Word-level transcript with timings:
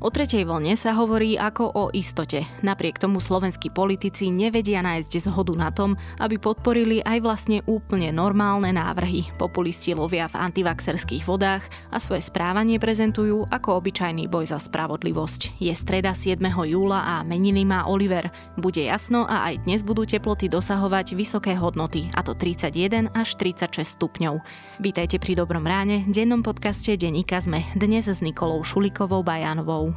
O 0.00 0.08
tretej 0.08 0.48
vlne 0.48 0.80
sa 0.80 0.96
hovorí 0.96 1.36
ako 1.36 1.76
o 1.76 1.84
istote. 1.92 2.48
Napriek 2.64 2.96
tomu 2.96 3.20
slovenskí 3.20 3.68
politici 3.68 4.32
nevedia 4.32 4.80
nájsť 4.80 5.28
zhodu 5.28 5.52
na 5.52 5.68
tom, 5.68 5.92
aby 6.16 6.40
podporili 6.40 7.04
aj 7.04 7.20
vlastne 7.20 7.60
úplne 7.68 8.08
normálne 8.08 8.72
návrhy. 8.72 9.28
Populisti 9.36 9.92
lovia 9.92 10.24
v 10.24 10.40
antivaxerských 10.40 11.28
vodách 11.28 11.68
a 11.92 12.00
svoje 12.00 12.24
správanie 12.24 12.80
prezentujú 12.80 13.44
ako 13.52 13.76
obyčajný 13.76 14.24
boj 14.24 14.48
za 14.48 14.56
spravodlivosť. 14.56 15.60
Je 15.60 15.72
streda 15.76 16.16
7. 16.16 16.40
júla 16.48 17.04
a 17.04 17.14
meniny 17.20 17.68
má 17.68 17.84
Oliver. 17.84 18.32
Bude 18.56 18.80
jasno 18.80 19.28
a 19.28 19.52
aj 19.52 19.68
dnes 19.68 19.84
budú 19.84 20.08
teploty 20.08 20.48
dosahovať 20.48 21.12
vysoké 21.12 21.52
hodnoty, 21.60 22.08
a 22.16 22.24
to 22.24 22.32
31 22.32 23.12
až 23.12 23.36
36 23.36 24.00
stupňov. 24.00 24.40
Vítajte 24.80 25.20
pri 25.20 25.36
Dobrom 25.36 25.68
ráne, 25.68 26.08
dennom 26.08 26.40
podcaste 26.40 26.96
Deníka 26.96 27.36
sme 27.36 27.68
dnes 27.76 28.08
s 28.08 28.24
Nikolou 28.24 28.64
Šulikovou 28.64 29.20
Bajanovou. 29.20 29.89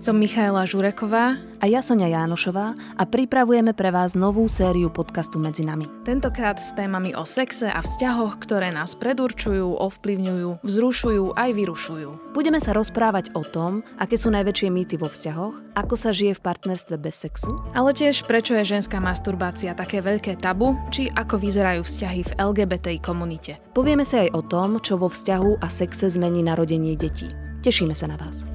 Som 0.00 0.16
Michaela 0.16 0.64
Žureková 0.64 1.36
a 1.60 1.68
ja 1.68 1.84
Sonia 1.84 2.08
Jánošová 2.08 2.72
a 2.72 3.04
pripravujeme 3.04 3.76
pre 3.76 3.92
vás 3.92 4.16
novú 4.16 4.48
sériu 4.48 4.88
podcastu 4.88 5.36
Medzi 5.36 5.60
nami. 5.60 5.84
Tentokrát 6.08 6.56
s 6.56 6.72
témami 6.72 7.12
o 7.12 7.28
sexe 7.28 7.68
a 7.68 7.84
vzťahoch, 7.84 8.40
ktoré 8.40 8.72
nás 8.72 8.96
predurčujú, 8.96 9.76
ovplyvňujú, 9.76 10.64
vzrušujú 10.64 11.36
aj 11.36 11.50
vyrušujú. 11.52 12.32
Budeme 12.32 12.64
sa 12.64 12.72
rozprávať 12.72 13.36
o 13.36 13.44
tom, 13.44 13.84
aké 14.00 14.16
sú 14.16 14.32
najväčšie 14.32 14.72
mýty 14.72 14.96
vo 14.96 15.12
vzťahoch, 15.12 15.76
ako 15.76 15.94
sa 16.00 16.16
žije 16.16 16.32
v 16.32 16.44
partnerstve 16.48 16.96
bez 16.96 17.20
sexu, 17.20 17.60
ale 17.76 17.92
tiež 17.92 18.24
prečo 18.24 18.56
je 18.56 18.80
ženská 18.80 19.04
masturbácia 19.04 19.76
také 19.76 20.00
veľké 20.00 20.40
tabu, 20.40 20.80
či 20.88 21.12
ako 21.12 21.36
vyzerajú 21.36 21.84
vzťahy 21.84 22.20
v 22.24 22.34
LGBTI 22.40 23.04
komunite. 23.04 23.60
Povieme 23.76 24.08
sa 24.08 24.24
aj 24.24 24.32
o 24.32 24.40
tom, 24.40 24.80
čo 24.80 24.96
vo 24.96 25.12
vzťahu 25.12 25.60
a 25.60 25.68
sexe 25.68 26.08
zmení 26.08 26.40
narodenie 26.40 26.96
detí. 26.96 27.49
Tešíme 27.60 27.92
sa 27.92 28.08
na 28.08 28.16
vás. 28.16 28.48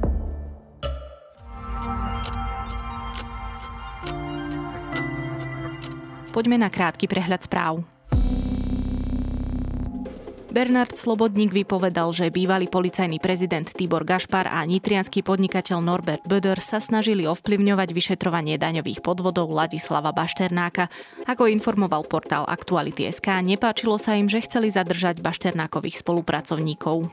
Poďme 6.33 6.59
na 6.59 6.67
krátky 6.67 7.07
prehľad 7.07 7.47
správ. 7.47 7.85
Bernard 10.55 10.95
Slobodník 10.95 11.51
vypovedal, 11.51 12.15
že 12.15 12.31
bývalý 12.31 12.71
policajný 12.71 13.19
prezident 13.19 13.67
Tibor 13.67 14.07
Gašpar 14.07 14.47
a 14.47 14.63
nitrianský 14.63 15.19
podnikateľ 15.19 15.83
Norbert 15.83 16.23
Böder 16.23 16.63
sa 16.63 16.79
snažili 16.79 17.27
ovplyvňovať 17.27 17.91
vyšetrovanie 17.91 18.55
daňových 18.55 19.03
podvodov 19.03 19.51
Ladislava 19.51 20.15
Bašternáka. 20.15 20.87
Ako 21.27 21.51
informoval 21.51 22.07
portál 22.07 22.47
Aktuality.sk, 22.47 23.27
nepáčilo 23.43 23.99
sa 23.99 24.15
im, 24.15 24.31
že 24.31 24.47
chceli 24.47 24.71
zadržať 24.71 25.19
Bašternákových 25.19 25.99
spolupracovníkov. 25.99 27.11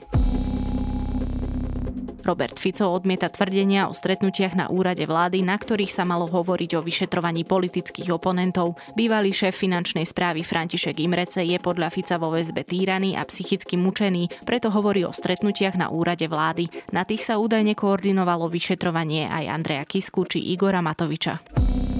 Robert 2.22 2.56
Fico 2.58 2.86
odmieta 2.88 3.26
tvrdenia 3.28 3.90
o 3.90 3.92
stretnutiach 3.92 4.54
na 4.54 4.66
úrade 4.70 5.02
vlády, 5.02 5.42
na 5.42 5.58
ktorých 5.58 5.90
sa 5.90 6.06
malo 6.06 6.30
hovoriť 6.30 6.78
o 6.78 6.84
vyšetrovaní 6.86 7.42
politických 7.42 8.14
oponentov. 8.14 8.78
Bývalý 8.94 9.34
šéf 9.34 9.58
finančnej 9.58 10.06
správy 10.06 10.46
František 10.46 11.02
Imrece 11.02 11.42
je 11.42 11.58
podľa 11.58 11.90
Fica 11.90 12.16
vo 12.22 12.30
väzbe 12.30 12.62
týraný 12.62 13.18
a 13.18 13.26
psychicky 13.26 13.74
mučený, 13.74 14.46
preto 14.46 14.70
hovorí 14.70 15.02
o 15.02 15.10
stretnutiach 15.10 15.74
na 15.74 15.90
úrade 15.90 16.30
vlády. 16.30 16.70
Na 16.94 17.02
tých 17.02 17.26
sa 17.26 17.42
údajne 17.42 17.74
koordinovalo 17.74 18.46
vyšetrovanie 18.46 19.26
aj 19.26 19.44
Andreja 19.50 19.84
Kisku 19.84 20.24
či 20.24 20.54
Igora 20.54 20.80
Matoviča. 20.80 21.91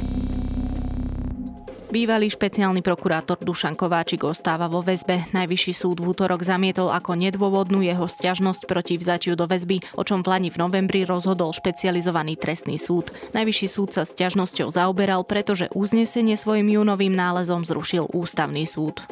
Bývalý 1.93 2.33
špeciálny 2.33 2.81
prokurátor 2.81 3.37
Dušan 3.45 3.77
Kováčik 3.77 4.25
ostáva 4.25 4.65
vo 4.65 4.81
väzbe. 4.81 5.29
Najvyšší 5.37 5.77
súd 5.77 6.01
v 6.01 6.17
útorok 6.17 6.41
zamietol 6.41 6.89
ako 6.89 7.13
nedôvodnú 7.21 7.85
jeho 7.85 8.09
stiažnosť 8.09 8.65
proti 8.65 8.97
vzatiu 8.97 9.37
do 9.37 9.45
väzby, 9.45 9.85
o 10.01 10.01
čom 10.01 10.25
v 10.25 10.33
Lani 10.33 10.49
v 10.49 10.57
novembri 10.57 11.05
rozhodol 11.05 11.53
špecializovaný 11.53 12.41
trestný 12.41 12.81
súd. 12.81 13.13
Najvyšší 13.37 13.69
súd 13.69 13.93
sa 13.93 14.09
stiažnosťou 14.09 14.73
zaoberal, 14.73 15.21
pretože 15.29 15.69
uznesenie 15.77 16.41
svojim 16.41 16.73
júnovým 16.73 17.13
nálezom 17.13 17.61
zrušil 17.61 18.09
ústavný 18.09 18.65
súd. 18.65 19.05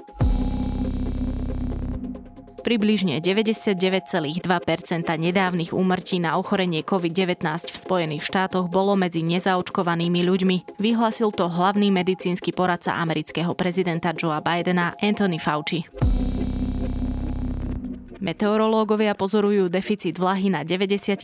Približne 2.60 3.24
99,2% 3.24 4.44
nedávnych 5.08 5.72
úmrtí 5.72 6.20
na 6.20 6.36
ochorenie 6.36 6.84
COVID-19 6.84 7.72
v 7.72 7.76
Spojených 7.76 8.28
štátoch 8.28 8.68
bolo 8.68 8.92
medzi 9.00 9.24
nezaočkovanými 9.24 10.20
ľuďmi. 10.20 10.56
Vyhlásil 10.76 11.32
to 11.32 11.48
hlavný 11.48 11.88
medicínsky 11.88 12.52
poradca 12.52 13.00
amerického 13.00 13.56
prezidenta 13.56 14.12
Joea 14.12 14.44
Bidena 14.44 14.92
Anthony 15.00 15.40
Fauci. 15.40 15.88
Meteorológovia 18.20 19.16
pozorujú 19.16 19.72
deficit 19.72 20.20
vlahy 20.20 20.52
na 20.52 20.60
90% 20.60 21.16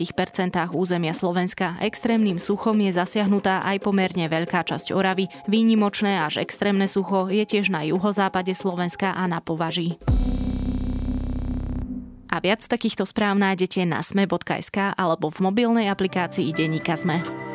územia 0.73 1.13
Slovenska. 1.13 1.77
Extrémnym 1.77 2.41
suchom 2.41 2.73
je 2.81 2.89
zasiahnutá 2.97 3.61
aj 3.61 3.85
pomerne 3.85 4.25
veľká 4.25 4.65
časť 4.65 4.97
Oravy. 4.97 5.29
Výnimočné 5.45 6.17
až 6.17 6.41
extrémne 6.41 6.89
sucho 6.89 7.29
je 7.29 7.45
tiež 7.45 7.69
na 7.69 7.85
juhozápade 7.85 8.57
Slovenska 8.57 9.13
a 9.13 9.29
na 9.29 9.37
považí. 9.37 10.01
A 12.27 12.43
viac 12.43 12.63
takýchto 12.67 13.07
správ 13.07 13.39
nájdete 13.39 13.87
na 13.87 14.03
sme.sk 14.03 14.93
alebo 14.93 15.31
v 15.31 15.39
mobilnej 15.47 15.87
aplikácii 15.87 16.51
Deníka 16.51 16.99
Sme. 16.99 17.46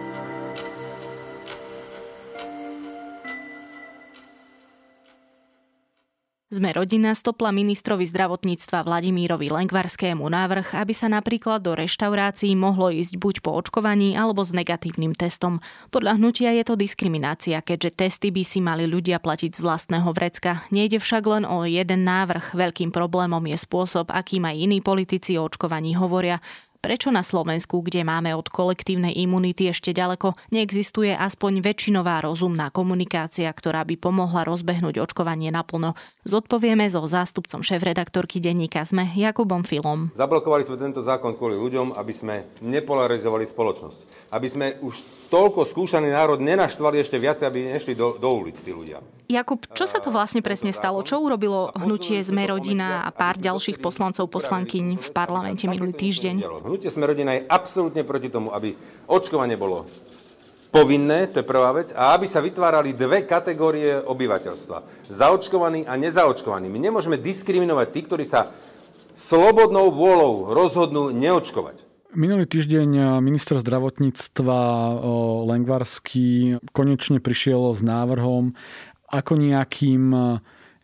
Sme 6.52 6.68
rodina 6.68 7.16
stopla 7.16 7.48
ministrovi 7.48 8.04
zdravotníctva 8.04 8.84
Vladimírovi 8.84 9.48
Lengvarskému 9.48 10.20
návrh, 10.20 10.76
aby 10.76 10.92
sa 10.92 11.08
napríklad 11.08 11.64
do 11.64 11.72
reštaurácií 11.72 12.52
mohlo 12.52 12.92
ísť 12.92 13.16
buď 13.16 13.34
po 13.40 13.56
očkovaní 13.56 14.12
alebo 14.20 14.44
s 14.44 14.52
negatívnym 14.52 15.16
testom. 15.16 15.64
Podľa 15.88 16.20
hnutia 16.20 16.52
je 16.52 16.68
to 16.68 16.76
diskriminácia, 16.76 17.56
keďže 17.64 17.96
testy 17.96 18.28
by 18.28 18.44
si 18.44 18.60
mali 18.60 18.84
ľudia 18.84 19.16
platiť 19.16 19.48
z 19.48 19.64
vlastného 19.64 20.12
vrecka. 20.12 20.60
Nejde 20.68 21.00
však 21.00 21.24
len 21.24 21.48
o 21.48 21.64
jeden 21.64 22.04
návrh. 22.04 22.52
Veľkým 22.52 22.92
problémom 22.92 23.40
je 23.48 23.56
spôsob, 23.56 24.12
akým 24.12 24.44
aj 24.44 24.52
iní 24.52 24.84
politici 24.84 25.40
o 25.40 25.48
očkovaní 25.48 25.96
hovoria 25.96 26.36
prečo 26.82 27.14
na 27.14 27.22
Slovensku, 27.22 27.78
kde 27.80 28.02
máme 28.02 28.34
od 28.34 28.50
kolektívnej 28.50 29.14
imunity 29.14 29.70
ešte 29.70 29.94
ďaleko, 29.94 30.34
neexistuje 30.50 31.14
aspoň 31.14 31.62
väčšinová 31.62 32.26
rozumná 32.26 32.74
komunikácia, 32.74 33.46
ktorá 33.46 33.86
by 33.86 33.94
pomohla 33.94 34.42
rozbehnúť 34.42 34.98
očkovanie 34.98 35.54
naplno. 35.54 35.94
Zodpovieme 36.26 36.90
so 36.90 37.06
zástupcom 37.06 37.62
šéf-redaktorky 37.62 38.42
denníka 38.42 38.82
SME 38.82 39.06
Jakubom 39.14 39.62
Filom. 39.62 40.10
Zablokovali 40.18 40.66
sme 40.66 40.76
tento 40.82 40.98
zákon 40.98 41.38
kvôli 41.38 41.54
ľuďom, 41.54 41.94
aby 41.94 42.12
sme 42.12 42.34
nepolarizovali 42.58 43.46
spoločnosť. 43.46 44.34
Aby 44.34 44.48
sme 44.50 44.66
už 44.82 44.98
toľko 45.30 45.62
skúšaný 45.62 46.10
národ 46.10 46.42
nenaštvali 46.42 46.98
ešte 46.98 47.22
viac, 47.22 47.38
aby 47.46 47.70
nešli 47.70 47.94
do, 47.94 48.18
do 48.18 48.28
ulic 48.34 48.58
tí 48.58 48.74
ľudia. 48.74 48.98
Jakub, 49.32 49.64
čo 49.72 49.88
sa 49.88 49.96
to 49.96 50.12
vlastne 50.12 50.44
presne 50.44 50.76
stalo? 50.76 51.00
Čo 51.00 51.24
urobilo 51.24 51.72
hnutie 51.72 52.20
Sme 52.20 52.44
rodina 52.44 53.00
a 53.00 53.08
pár 53.08 53.40
ďalších 53.40 53.80
poslancov 53.80 54.28
poslankyň 54.28 55.00
v 55.00 55.08
parlamente 55.08 55.64
minulý 55.64 55.96
týždeň? 55.96 56.44
Hnutie 56.60 56.92
Sme 56.92 57.08
rodina 57.08 57.40
je 57.40 57.48
absolútne 57.48 58.04
proti 58.04 58.28
tomu, 58.28 58.52
aby 58.52 58.76
očkovanie 59.08 59.56
bolo 59.56 59.88
povinné, 60.68 61.32
to 61.32 61.40
je 61.40 61.48
prvá 61.48 61.72
vec, 61.72 61.96
a 61.96 62.12
aby 62.12 62.28
sa 62.28 62.44
vytvárali 62.44 62.92
dve 62.92 63.24
kategórie 63.24 64.04
obyvateľstva. 64.04 65.08
Zaočkovaní 65.08 65.88
a 65.88 65.96
nezaočkovaní. 65.96 66.68
My 66.68 66.92
nemôžeme 66.92 67.16
diskriminovať 67.16 67.88
tých, 67.88 68.06
ktorí 68.12 68.24
sa 68.28 68.52
slobodnou 69.16 69.88
vôľou 69.96 70.52
rozhodnú 70.52 71.08
neočkovať. 71.08 71.80
Minulý 72.12 72.44
týždeň 72.44 73.20
minister 73.24 73.56
zdravotníctva 73.56 74.60
Lengvarský 75.48 76.60
konečne 76.76 77.24
prišiel 77.24 77.72
s 77.72 77.80
návrhom, 77.80 78.52
ako 79.12 79.36
nejakým 79.36 80.40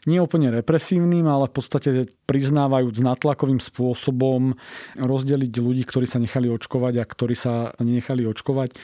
nie 0.06 0.22
úplne 0.22 0.48
represívnym, 0.48 1.28
ale 1.28 1.52
v 1.52 1.54
podstate 1.54 1.90
priznávajúc 2.24 3.04
natlakovým 3.04 3.60
spôsobom 3.60 4.56
rozdeliť 4.96 5.52
ľudí, 5.60 5.84
ktorí 5.84 6.08
sa 6.08 6.16
nechali 6.16 6.48
očkovať 6.48 6.94
a 7.02 7.04
ktorí 7.04 7.34
sa 7.36 7.76
nenechali 7.76 8.24
očkovať 8.24 8.78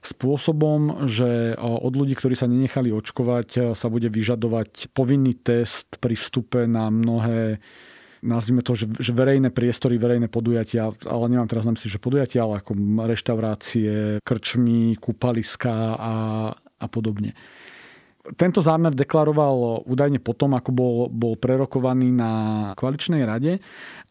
spôsobom, 0.00 1.04
že 1.04 1.52
od 1.60 1.92
ľudí, 1.92 2.16
ktorí 2.16 2.32
sa 2.32 2.48
nenechali 2.48 2.88
očkovať, 2.94 3.76
sa 3.76 3.86
bude 3.92 4.08
vyžadovať 4.08 4.94
povinný 4.96 5.36
test 5.36 6.00
pri 6.00 6.16
vstupe 6.16 6.64
na 6.64 6.88
mnohé 6.88 7.60
nazvime 8.20 8.60
to, 8.60 8.76
že 8.76 9.12
verejné 9.16 9.48
priestory, 9.48 9.96
verejné 9.96 10.28
podujatia, 10.28 10.92
ale 11.08 11.24
nemám 11.32 11.48
teraz 11.48 11.64
na 11.64 11.72
mysli, 11.72 11.88
že 11.88 11.96
podujatia, 11.96 12.44
ale 12.44 12.60
ako 12.60 12.76
reštaurácie, 13.08 14.20
krčmy, 14.20 15.00
kúpaliska 15.00 15.72
a, 15.96 16.14
a 16.52 16.86
podobne. 16.92 17.32
Tento 18.20 18.60
zámer 18.60 18.92
deklaroval 18.92 19.88
údajne 19.88 20.20
potom, 20.20 20.52
ako 20.52 20.70
bol, 20.76 20.96
bol 21.08 21.40
prerokovaný 21.40 22.12
na 22.12 22.32
koaličnej 22.76 23.24
rade, 23.24 23.56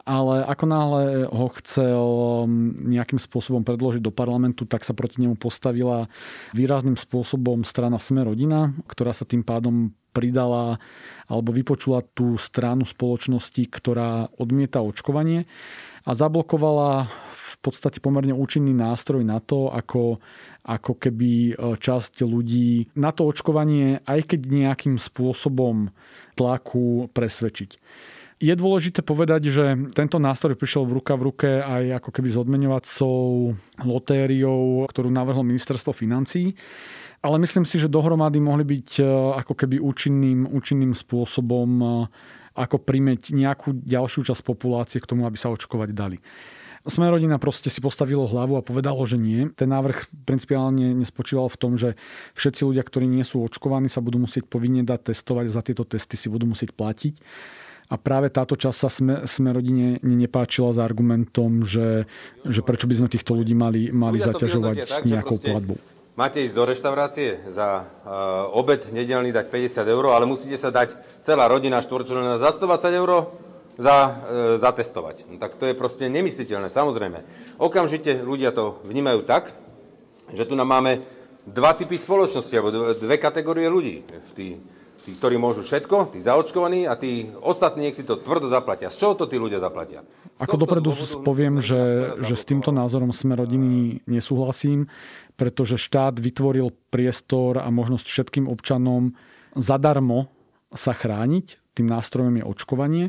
ale 0.02 0.42
ako 0.50 0.66
náhle 0.66 1.02
ho 1.30 1.48
chcel 1.62 2.02
um, 2.02 2.74
nejakým 2.90 3.22
spôsobom 3.22 3.62
predložiť 3.62 4.02
do 4.02 4.10
parlamentu, 4.10 4.66
tak 4.66 4.82
sa 4.82 4.98
proti 4.98 5.22
nemu 5.22 5.38
postavila 5.38 6.10
výrazným 6.58 6.98
spôsobom 6.98 7.62
strana 7.62 8.02
Sme 8.02 8.26
rodina, 8.26 8.74
ktorá 8.90 9.14
sa 9.14 9.30
tým 9.30 9.46
pádom 9.46 9.94
pridala 10.10 10.82
alebo 11.30 11.54
vypočula 11.54 12.02
tú 12.02 12.34
stranu 12.42 12.90
spoločnosti, 12.90 13.62
ktorá 13.70 14.34
odmieta 14.42 14.82
očkovanie 14.82 15.46
a 16.02 16.12
zablokovala 16.18 17.06
podstate 17.60 18.00
pomerne 18.00 18.32
účinný 18.32 18.72
nástroj 18.72 19.24
na 19.28 19.44
to, 19.44 19.68
ako, 19.72 20.18
ako 20.64 20.94
keby 20.96 21.54
e, 21.54 21.76
časť 21.76 22.24
ľudí 22.24 22.96
na 22.96 23.12
to 23.12 23.28
očkovanie, 23.28 24.00
aj 24.08 24.36
keď 24.36 24.40
nejakým 24.48 24.96
spôsobom 24.96 25.92
tlaku 26.40 27.12
presvedčiť. 27.12 27.76
Je 28.40 28.56
dôležité 28.56 29.04
povedať, 29.04 29.52
že 29.52 29.76
tento 29.92 30.16
nástroj 30.16 30.56
prišiel 30.56 30.88
v 30.88 31.04
ruka 31.04 31.20
v 31.20 31.26
ruke 31.28 31.50
aj 31.60 32.00
ako 32.00 32.10
keby 32.16 32.28
s 32.32 32.40
odmeňovacou 32.40 33.20
lotériou, 33.84 34.88
ktorú 34.88 35.12
navrhlo 35.12 35.44
ministerstvo 35.44 35.92
financí. 35.92 36.56
Ale 37.20 37.36
myslím 37.44 37.68
si, 37.68 37.76
že 37.76 37.92
dohromady 37.92 38.40
mohli 38.40 38.64
byť 38.64 38.90
e, 39.00 39.04
ako 39.44 39.54
keby 39.60 39.84
účinným, 39.84 40.48
účinným 40.48 40.96
spôsobom 40.96 41.70
e, 41.84 41.88
ako 42.56 42.80
primeť 42.80 43.36
nejakú 43.36 43.76
ďalšiu 43.84 44.32
časť 44.32 44.42
populácie 44.48 45.04
k 45.04 45.10
tomu, 45.12 45.28
aby 45.28 45.36
sa 45.36 45.52
očkovať 45.52 45.90
dali. 45.92 46.16
Sme 46.88 47.12
rodina 47.12 47.36
proste 47.36 47.68
si 47.68 47.84
postavilo 47.84 48.24
hlavu 48.24 48.56
a 48.56 48.64
povedalo, 48.64 49.04
že 49.04 49.20
nie. 49.20 49.52
Ten 49.52 49.76
návrh 49.76 50.08
principiálne 50.24 50.96
nespočíval 50.96 51.52
v 51.52 51.60
tom, 51.60 51.72
že 51.76 52.00
všetci 52.40 52.64
ľudia, 52.64 52.84
ktorí 52.88 53.04
nie 53.04 53.28
sú 53.28 53.44
očkovaní, 53.44 53.92
sa 53.92 54.00
budú 54.00 54.24
musieť 54.24 54.48
povinne 54.48 54.88
dať 54.88 55.12
testovať 55.12 55.52
a 55.52 55.56
za 55.56 55.62
tieto 55.66 55.84
testy 55.84 56.16
si 56.16 56.32
budú 56.32 56.48
musieť 56.48 56.72
platiť. 56.72 57.20
A 57.90 57.98
práve 57.98 58.30
táto 58.30 58.54
časť 58.54 58.78
sa 58.78 58.90
sme, 58.90 59.14
sme 59.26 59.50
rodine 59.50 59.98
nepáčila 60.06 60.70
s 60.70 60.80
argumentom, 60.80 61.66
že, 61.66 62.06
že 62.46 62.62
prečo 62.62 62.86
by 62.86 63.02
sme 63.02 63.10
týchto 63.10 63.34
ľudí 63.34 63.58
mali, 63.58 63.90
mali 63.90 64.22
zaťažovať 64.22 65.04
nejakou 65.10 65.42
platbou. 65.42 65.82
Máte 66.14 66.44
ísť 66.44 66.52
do 66.52 66.68
reštaurácie 66.68 67.48
za 67.50 67.82
uh, 67.82 68.52
obed 68.52 68.92
nedelný 68.92 69.32
dať 69.32 69.50
50 69.50 69.88
eur, 69.88 70.06
ale 70.12 70.28
musíte 70.28 70.60
sa 70.60 70.70
dať 70.70 71.00
celá 71.24 71.48
rodina 71.48 71.80
štvorčlená 71.80 72.38
za 72.38 72.60
120 72.60 73.00
eur 73.00 73.10
za, 73.80 73.98
uh, 74.04 74.14
zatestovať. 74.60 75.24
No, 75.32 75.40
tak 75.40 75.56
to 75.56 75.64
je 75.64 75.74
proste 75.74 76.12
nemysliteľné, 76.12 76.68
samozrejme. 76.68 77.24
Okamžite 77.56 78.20
ľudia 78.20 78.52
to 78.52 78.84
vnímajú 78.84 79.24
tak, 79.24 79.56
že 80.36 80.44
tu 80.44 80.54
nám 80.60 80.68
máme 80.68 81.00
dva 81.48 81.74
typy 81.74 81.96
spoločnosti, 81.96 82.54
alebo 82.54 82.94
dve 82.94 83.16
kategórie 83.18 83.72
ľudí. 83.72 84.04
Tí, 84.38 84.60
tí, 85.02 85.12
ktorí 85.16 85.40
môžu 85.40 85.64
všetko, 85.64 86.14
tí 86.14 86.20
zaočkovaní 86.20 86.86
a 86.86 87.00
tí 87.00 87.32
ostatní 87.40 87.90
nech 87.90 87.98
si 87.98 88.04
to 88.04 88.20
tvrdo 88.20 88.52
zaplatia. 88.52 88.92
Z 88.92 89.00
čoho 89.02 89.14
to 89.16 89.26
tí 89.26 89.40
ľudia 89.40 89.58
zaplatia? 89.64 90.04
Ako 90.38 90.60
dopredu 90.60 90.94
poviem, 91.24 91.64
že, 91.64 92.14
že 92.22 92.36
s 92.36 92.44
týmto 92.46 92.70
názorom 92.70 93.10
sme 93.16 93.40
rodiny 93.40 94.04
nesúhlasím 94.06 94.92
pretože 95.40 95.80
štát 95.80 96.20
vytvoril 96.20 96.76
priestor 96.92 97.64
a 97.64 97.72
možnosť 97.72 98.06
všetkým 98.12 98.52
občanom 98.52 99.16
zadarmo 99.56 100.28
sa 100.76 100.92
chrániť. 100.92 101.72
Tým 101.80 101.88
nástrojom 101.88 102.36
je 102.36 102.44
očkovanie. 102.44 103.06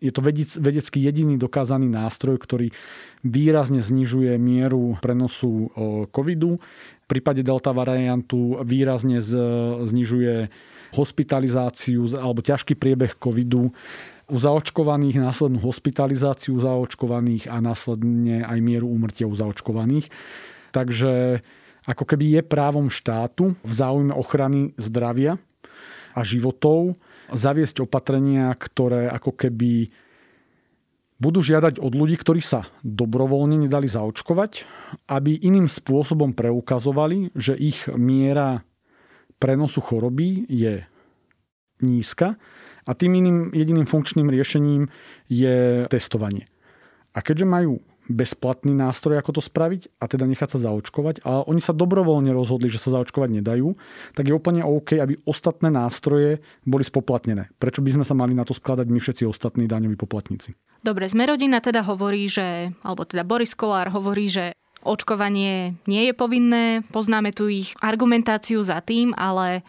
Je 0.00 0.08
to 0.08 0.24
vedecky 0.56 0.98
jediný 1.04 1.36
dokázaný 1.36 1.92
nástroj, 1.92 2.40
ktorý 2.40 2.72
výrazne 3.20 3.84
znižuje 3.84 4.40
mieru 4.40 4.96
prenosu 5.04 5.68
covidu. 6.08 6.56
V 7.04 7.06
prípade 7.06 7.44
delta 7.44 7.76
variantu 7.76 8.56
výrazne 8.64 9.20
znižuje 9.84 10.48
hospitalizáciu 10.96 12.16
alebo 12.16 12.40
ťažký 12.40 12.74
priebeh 12.80 13.20
covidu 13.20 13.68
u 14.30 14.36
zaočkovaných, 14.38 15.20
následnú 15.20 15.60
hospitalizáciu 15.60 16.56
zaočkovaných 16.58 17.52
a 17.52 17.60
následne 17.60 18.42
aj 18.46 18.58
mieru 18.62 18.88
úmrtia 18.88 19.28
u 19.28 19.34
zaočkovaných. 19.36 20.08
Takže 20.70 21.42
ako 21.84 22.04
keby 22.06 22.38
je 22.38 22.42
právom 22.46 22.88
štátu 22.88 23.58
v 23.60 23.72
záujme 23.74 24.14
ochrany 24.14 24.72
zdravia 24.78 25.36
a 26.14 26.20
životov 26.22 26.94
zaviesť 27.32 27.86
opatrenia, 27.86 28.52
ktoré 28.54 29.10
ako 29.10 29.34
keby 29.34 29.90
budú 31.20 31.44
žiadať 31.44 31.76
od 31.78 31.92
ľudí, 31.92 32.16
ktorí 32.16 32.40
sa 32.40 32.64
dobrovoľne 32.80 33.68
nedali 33.68 33.86
zaočkovať, 33.86 34.64
aby 35.12 35.36
iným 35.36 35.68
spôsobom 35.68 36.32
preukazovali, 36.32 37.36
že 37.36 37.52
ich 37.52 37.84
miera 37.92 38.64
prenosu 39.36 39.84
choroby 39.84 40.48
je 40.48 40.84
nízka 41.84 42.36
a 42.88 42.90
tým 42.96 43.20
iným 43.20 43.38
jediným 43.52 43.84
funkčným 43.88 44.28
riešením 44.32 44.88
je 45.28 45.84
testovanie. 45.92 46.48
A 47.12 47.20
keďže 47.20 47.46
majú 47.48 47.84
bezplatný 48.10 48.74
nástroj, 48.74 49.22
ako 49.22 49.38
to 49.38 49.42
spraviť 49.42 50.02
a 50.02 50.10
teda 50.10 50.26
nechať 50.26 50.58
sa 50.58 50.68
zaočkovať. 50.68 51.22
A 51.22 51.46
oni 51.46 51.62
sa 51.62 51.70
dobrovoľne 51.70 52.34
rozhodli, 52.34 52.66
že 52.66 52.82
sa 52.82 52.90
zaočkovať 52.98 53.38
nedajú, 53.38 53.78
tak 54.18 54.26
je 54.26 54.34
úplne 54.34 54.66
OK, 54.66 54.98
aby 54.98 55.14
ostatné 55.24 55.70
nástroje 55.70 56.42
boli 56.66 56.82
spoplatnené. 56.82 57.54
Prečo 57.62 57.80
by 57.80 58.02
sme 58.02 58.04
sa 58.04 58.18
mali 58.18 58.34
na 58.34 58.42
to 58.42 58.50
skladať 58.50 58.90
my 58.90 58.98
všetci 58.98 59.22
ostatní 59.24 59.70
daňoví 59.70 59.94
poplatníci? 59.94 60.58
Dobre, 60.82 61.06
sme 61.06 61.30
rodina 61.30 61.62
teda 61.62 61.86
hovorí, 61.86 62.26
že, 62.26 62.74
alebo 62.82 63.06
teda 63.06 63.22
Boris 63.22 63.54
Kolár 63.54 63.94
hovorí, 63.94 64.26
že 64.26 64.58
očkovanie 64.82 65.76
nie 65.84 66.02
je 66.10 66.14
povinné, 66.16 66.82
poznáme 66.88 67.30
tu 67.36 67.46
ich 67.52 67.76
argumentáciu 67.84 68.64
za 68.64 68.80
tým, 68.80 69.12
ale 69.14 69.62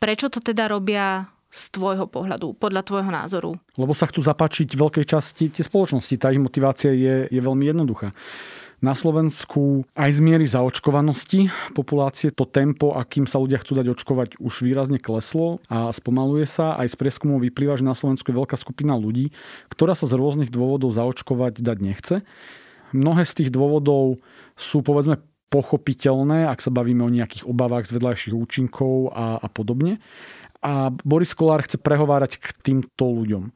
prečo 0.00 0.32
to 0.32 0.40
teda 0.40 0.72
robia 0.72 1.28
z 1.52 1.62
tvojho 1.68 2.08
pohľadu, 2.08 2.56
podľa 2.56 2.80
tvojho 2.80 3.12
názoru? 3.12 3.50
Lebo 3.76 3.92
sa 3.92 4.08
chcú 4.08 4.24
zapáčiť 4.24 4.72
veľkej 4.72 5.04
časti 5.04 5.52
tie 5.52 5.60
spoločnosti. 5.60 6.16
Tá 6.16 6.32
ich 6.32 6.40
motivácia 6.40 6.96
je, 6.96 7.28
je 7.28 7.40
veľmi 7.44 7.68
jednoduchá. 7.68 8.08
Na 8.82 8.98
Slovensku 8.98 9.86
aj 9.94 10.10
z 10.10 10.20
miery 10.26 10.42
zaočkovanosti 10.42 11.54
populácie 11.70 12.34
to 12.34 12.42
tempo, 12.42 12.98
akým 12.98 13.30
sa 13.30 13.38
ľudia 13.38 13.62
chcú 13.62 13.78
dať 13.78 13.86
očkovať, 13.94 14.28
už 14.42 14.66
výrazne 14.66 14.98
kleslo 14.98 15.62
a 15.70 15.94
spomaluje 15.94 16.50
sa. 16.50 16.74
Aj 16.74 16.90
z 16.90 16.98
prieskumov 16.98 17.46
vyplýva, 17.46 17.78
že 17.78 17.86
na 17.86 17.94
Slovensku 17.94 18.34
je 18.34 18.40
veľká 18.42 18.58
skupina 18.58 18.98
ľudí, 18.98 19.30
ktorá 19.70 19.94
sa 19.94 20.10
z 20.10 20.18
rôznych 20.18 20.50
dôvodov 20.50 20.90
zaočkovať 20.98 21.62
dať 21.62 21.78
nechce. 21.78 22.14
Mnohé 22.90 23.22
z 23.22 23.32
tých 23.38 23.50
dôvodov 23.54 24.18
sú 24.58 24.82
povedzme 24.82 25.22
pochopiteľné, 25.52 26.50
ak 26.50 26.64
sa 26.64 26.74
bavíme 26.74 27.06
o 27.06 27.12
nejakých 27.12 27.46
obavách 27.46 27.86
z 27.86 27.94
vedľajších 28.00 28.34
účinkov 28.34 29.14
a, 29.14 29.38
a 29.38 29.46
podobne 29.46 30.02
a 30.62 30.94
Boris 31.02 31.34
Kolár 31.34 31.66
chce 31.66 31.76
prehovárať 31.76 32.38
k 32.38 32.46
týmto 32.62 33.04
ľuďom. 33.10 33.50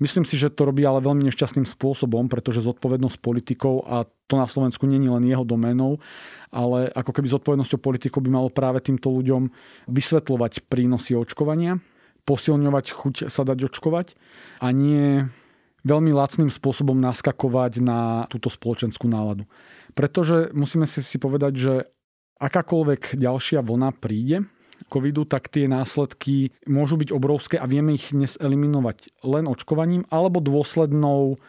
Myslím 0.00 0.24
si, 0.26 0.34
že 0.40 0.50
to 0.50 0.66
robí 0.66 0.82
ale 0.82 1.04
veľmi 1.04 1.24
nešťastným 1.30 1.68
spôsobom, 1.68 2.26
pretože 2.26 2.64
zodpovednosť 2.64 3.16
politikov, 3.22 3.86
a 3.86 4.08
to 4.26 4.34
na 4.34 4.48
Slovensku 4.50 4.88
je 4.88 4.98
len 4.98 5.24
jeho 5.24 5.44
doménou, 5.46 6.00
ale 6.50 6.90
ako 6.90 7.12
keby 7.12 7.28
zodpovednosťou 7.30 7.78
politikov 7.78 8.24
by 8.26 8.30
malo 8.32 8.48
práve 8.50 8.82
týmto 8.82 9.12
ľuďom 9.12 9.52
vysvetľovať 9.86 10.66
prínosy 10.66 11.14
očkovania, 11.14 11.78
posilňovať 12.24 12.86
chuť 12.92 13.14
sa 13.30 13.46
dať 13.46 13.68
očkovať 13.68 14.16
a 14.58 14.74
nie 14.74 15.28
veľmi 15.86 16.10
lacným 16.14 16.50
spôsobom 16.50 16.98
naskakovať 16.98 17.82
na 17.82 18.26
túto 18.26 18.50
spoločenskú 18.50 19.06
náladu. 19.06 19.46
Pretože 19.92 20.50
musíme 20.56 20.88
si 20.88 21.16
povedať, 21.18 21.52
že 21.54 21.72
akákoľvek 22.42 23.18
ďalšia 23.18 23.62
vlna 23.62 23.90
príde, 24.02 24.46
covidu, 24.92 25.24
tak 25.24 25.48
tie 25.48 25.64
následky 25.64 26.52
môžu 26.68 27.00
byť 27.00 27.08
obrovské 27.16 27.56
a 27.56 27.64
vieme 27.64 27.96
ich 27.96 28.12
dnes 28.12 28.36
eliminovať 28.36 29.24
len 29.24 29.48
očkovaním 29.48 30.04
alebo 30.12 30.44
dôslednou 30.44 31.40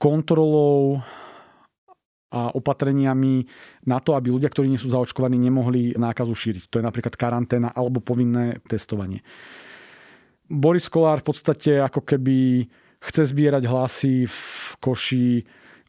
kontrolou 0.00 1.04
a 2.30 2.54
opatreniami 2.56 3.44
na 3.84 3.98
to, 4.00 4.16
aby 4.16 4.32
ľudia, 4.32 4.48
ktorí 4.48 4.70
nie 4.70 4.80
sú 4.80 4.88
zaočkovaní, 4.88 5.36
nemohli 5.36 5.98
nákazu 5.98 6.32
šíriť. 6.32 6.72
To 6.72 6.78
je 6.80 6.86
napríklad 6.86 7.18
karanténa 7.18 7.74
alebo 7.74 8.00
povinné 8.00 8.62
testovanie. 8.64 9.20
Boris 10.46 10.88
Kolár 10.88 11.20
v 11.20 11.34
podstate 11.34 11.82
ako 11.82 12.06
keby 12.06 12.66
chce 13.02 13.34
zbierať 13.34 13.64
hlasy 13.66 14.14
v 14.30 14.40
koši 14.78 15.26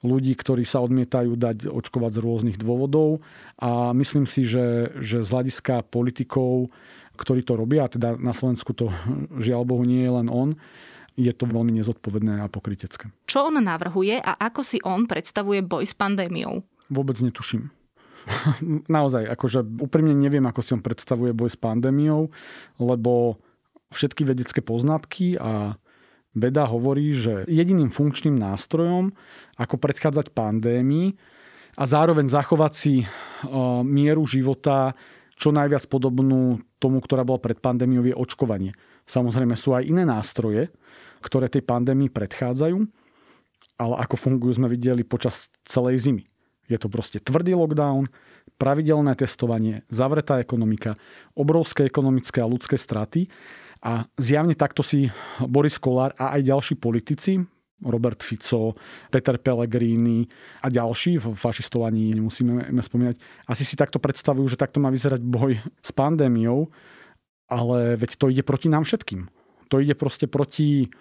ľudí, 0.01 0.34
ktorí 0.34 0.65
sa 0.65 0.81
odmietajú 0.81 1.38
dať 1.38 1.70
očkovať 1.70 2.12
z 2.17 2.24
rôznych 2.24 2.58
dôvodov 2.58 3.22
a 3.62 3.93
myslím 3.93 4.25
si, 4.25 4.46
že, 4.46 4.93
že 4.98 5.22
z 5.22 5.29
hľadiska 5.29 5.86
politikov, 5.89 6.74
ktorí 7.17 7.46
to 7.46 7.53
robia, 7.53 7.86
teda 7.86 8.17
na 8.17 8.34
Slovensku 8.34 8.74
to 8.74 8.89
žiaľ 9.46 9.65
Bohu 9.65 9.86
nie 9.86 10.01
je 10.01 10.12
len 10.12 10.27
on, 10.27 10.58
je 11.20 11.31
to 11.36 11.43
veľmi 11.46 11.75
nezodpovedné 11.75 12.41
a 12.41 12.48
pokrytecké. 12.48 13.12
Čo 13.27 13.51
on 13.51 13.60
navrhuje 13.60 14.15
a 14.17 14.31
ako 14.39 14.62
si 14.63 14.77
on 14.81 15.05
predstavuje 15.05 15.60
boj 15.62 15.84
s 15.84 15.93
pandémiou? 15.93 16.63
Vôbec 16.88 17.20
netuším. 17.20 17.70
Naozaj, 18.96 19.27
akože 19.27 19.65
úprimne 19.81 20.15
neviem, 20.15 20.43
ako 20.48 20.62
si 20.63 20.72
on 20.74 20.81
predstavuje 20.81 21.36
boj 21.36 21.51
s 21.51 21.58
pandémiou, 21.60 22.31
lebo 22.79 23.38
všetky 23.91 24.24
vedecké 24.24 24.63
poznatky 24.63 25.36
a 25.36 25.75
Veda 26.31 26.63
hovorí, 26.63 27.11
že 27.11 27.43
jediným 27.51 27.91
funkčným 27.91 28.39
nástrojom, 28.39 29.11
ako 29.59 29.75
predchádzať 29.75 30.31
pandémii 30.31 31.19
a 31.75 31.83
zároveň 31.83 32.31
zachovať 32.31 32.73
si 32.75 32.93
mieru 33.83 34.23
života 34.23 34.95
čo 35.35 35.50
najviac 35.50 35.89
podobnú 35.89 36.61
tomu, 36.77 37.01
ktorá 37.01 37.25
bola 37.25 37.41
pred 37.41 37.57
pandémiou, 37.57 38.05
je 38.05 38.13
očkovanie. 38.13 38.77
Samozrejme 39.09 39.57
sú 39.57 39.73
aj 39.73 39.89
iné 39.89 40.05
nástroje, 40.05 40.69
ktoré 41.25 41.50
tej 41.50 41.65
pandémii 41.65 42.13
predchádzajú, 42.13 42.77
ale 43.81 43.93
ako 44.05 44.15
fungujú 44.15 44.61
sme 44.61 44.69
videli 44.69 45.01
počas 45.01 45.50
celej 45.65 46.05
zimy. 46.05 46.29
Je 46.69 46.77
to 46.77 46.88
proste 46.88 47.19
tvrdý 47.25 47.57
lockdown, 47.57 48.07
pravidelné 48.55 49.17
testovanie, 49.17 49.81
zavretá 49.89 50.38
ekonomika, 50.39 50.93
obrovské 51.33 51.89
ekonomické 51.89 52.39
a 52.39 52.47
ľudské 52.47 52.77
straty 52.77 53.27
a 53.81 54.05
zjavne 54.17 54.53
takto 54.53 54.85
si 54.85 55.09
Boris 55.41 55.81
Kolár 55.81 56.13
a 56.17 56.38
aj 56.38 56.41
ďalší 56.45 56.75
politici, 56.77 57.41
Robert 57.81 58.21
Fico, 58.21 58.77
Peter 59.09 59.41
Pellegrini 59.41 60.29
a 60.61 60.69
ďalší, 60.69 61.17
fašistov 61.17 61.89
ani 61.89 62.13
nemusíme 62.13 62.69
spomínať, 62.77 63.17
asi 63.50 63.65
si 63.65 63.73
takto 63.73 63.97
predstavujú, 63.97 64.45
že 64.53 64.61
takto 64.61 64.77
má 64.77 64.93
vyzerať 64.93 65.25
boj 65.25 65.57
s 65.81 65.89
pandémiou, 65.89 66.69
ale 67.50 67.97
veď 67.97 68.21
to 68.21 68.29
ide 68.29 68.45
proti 68.45 68.69
nám 68.69 68.85
všetkým. 68.85 69.27
To 69.73 69.81
ide 69.81 69.97
proste 69.97 70.29
proti 70.29 70.93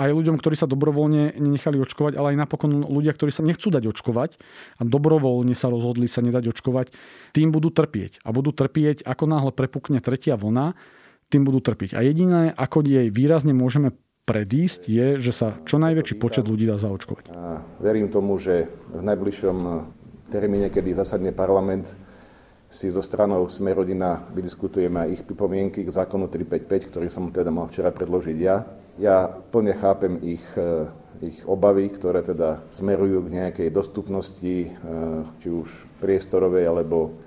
aj 0.00 0.10
ľuďom, 0.10 0.40
ktorí 0.40 0.56
sa 0.56 0.70
dobrovoľne 0.70 1.36
nenechali 1.36 1.76
očkovať, 1.78 2.16
ale 2.16 2.34
aj 2.34 2.40
napokon 2.46 2.88
ľudia, 2.88 3.12
ktorí 3.12 3.30
sa 3.34 3.44
nechcú 3.44 3.68
dať 3.68 3.90
očkovať 3.90 4.30
a 4.80 4.82
dobrovoľne 4.86 5.52
sa 5.52 5.68
rozhodli 5.68 6.08
sa 6.08 6.24
nedať 6.24 6.56
očkovať, 6.56 6.94
tým 7.36 7.52
budú 7.52 7.68
trpieť. 7.68 8.22
A 8.24 8.32
budú 8.32 8.54
trpieť, 8.54 9.04
ako 9.04 9.24
náhle 9.28 9.52
prepukne 9.52 10.00
tretia 10.00 10.40
vlna, 10.40 10.72
tým 11.30 11.46
budú 11.46 11.62
trpieť. 11.62 11.94
A 11.94 12.02
jediné, 12.02 12.50
ako 12.52 12.82
jej 12.82 13.08
výrazne 13.08 13.54
môžeme 13.54 13.94
predísť, 14.26 14.90
je, 14.90 15.06
že 15.22 15.32
sa 15.32 15.58
čo 15.64 15.78
najväčší 15.78 16.18
počet 16.18 16.44
ľudí 16.46 16.66
dá 16.66 16.76
zaočkovať. 16.76 17.30
A 17.32 17.62
verím 17.78 18.10
tomu, 18.10 18.36
že 18.36 18.68
v 18.90 19.02
najbližšom 19.02 19.58
termíne, 20.30 20.70
kedy 20.70 20.94
zasadne 20.94 21.34
parlament, 21.34 21.90
si 22.70 22.86
zo 22.86 23.02
stranou 23.02 23.50
Smerodina 23.50 24.30
vydiskutujeme 24.30 25.02
aj 25.02 25.08
ich 25.10 25.22
pripomienky 25.26 25.82
k 25.82 25.90
zákonu 25.90 26.30
355, 26.30 26.90
ktorý 26.94 27.08
som 27.10 27.34
teda 27.34 27.50
mal 27.50 27.66
včera 27.66 27.90
predložiť 27.90 28.38
ja. 28.38 28.62
Ja 28.94 29.26
plne 29.26 29.74
chápem 29.74 30.22
ich, 30.22 30.46
e, 30.54 30.86
ich 31.18 31.42
obavy, 31.50 31.90
ktoré 31.90 32.22
teda 32.22 32.62
smerujú 32.70 33.26
k 33.26 33.34
nejakej 33.42 33.68
dostupnosti, 33.74 34.56
e, 34.62 34.68
či 35.42 35.48
už 35.50 35.66
priestorovej 35.98 36.70
alebo 36.70 37.18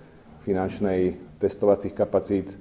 finančnej 0.47 1.19
testovacích 1.43 1.91
kapacít 1.91 2.55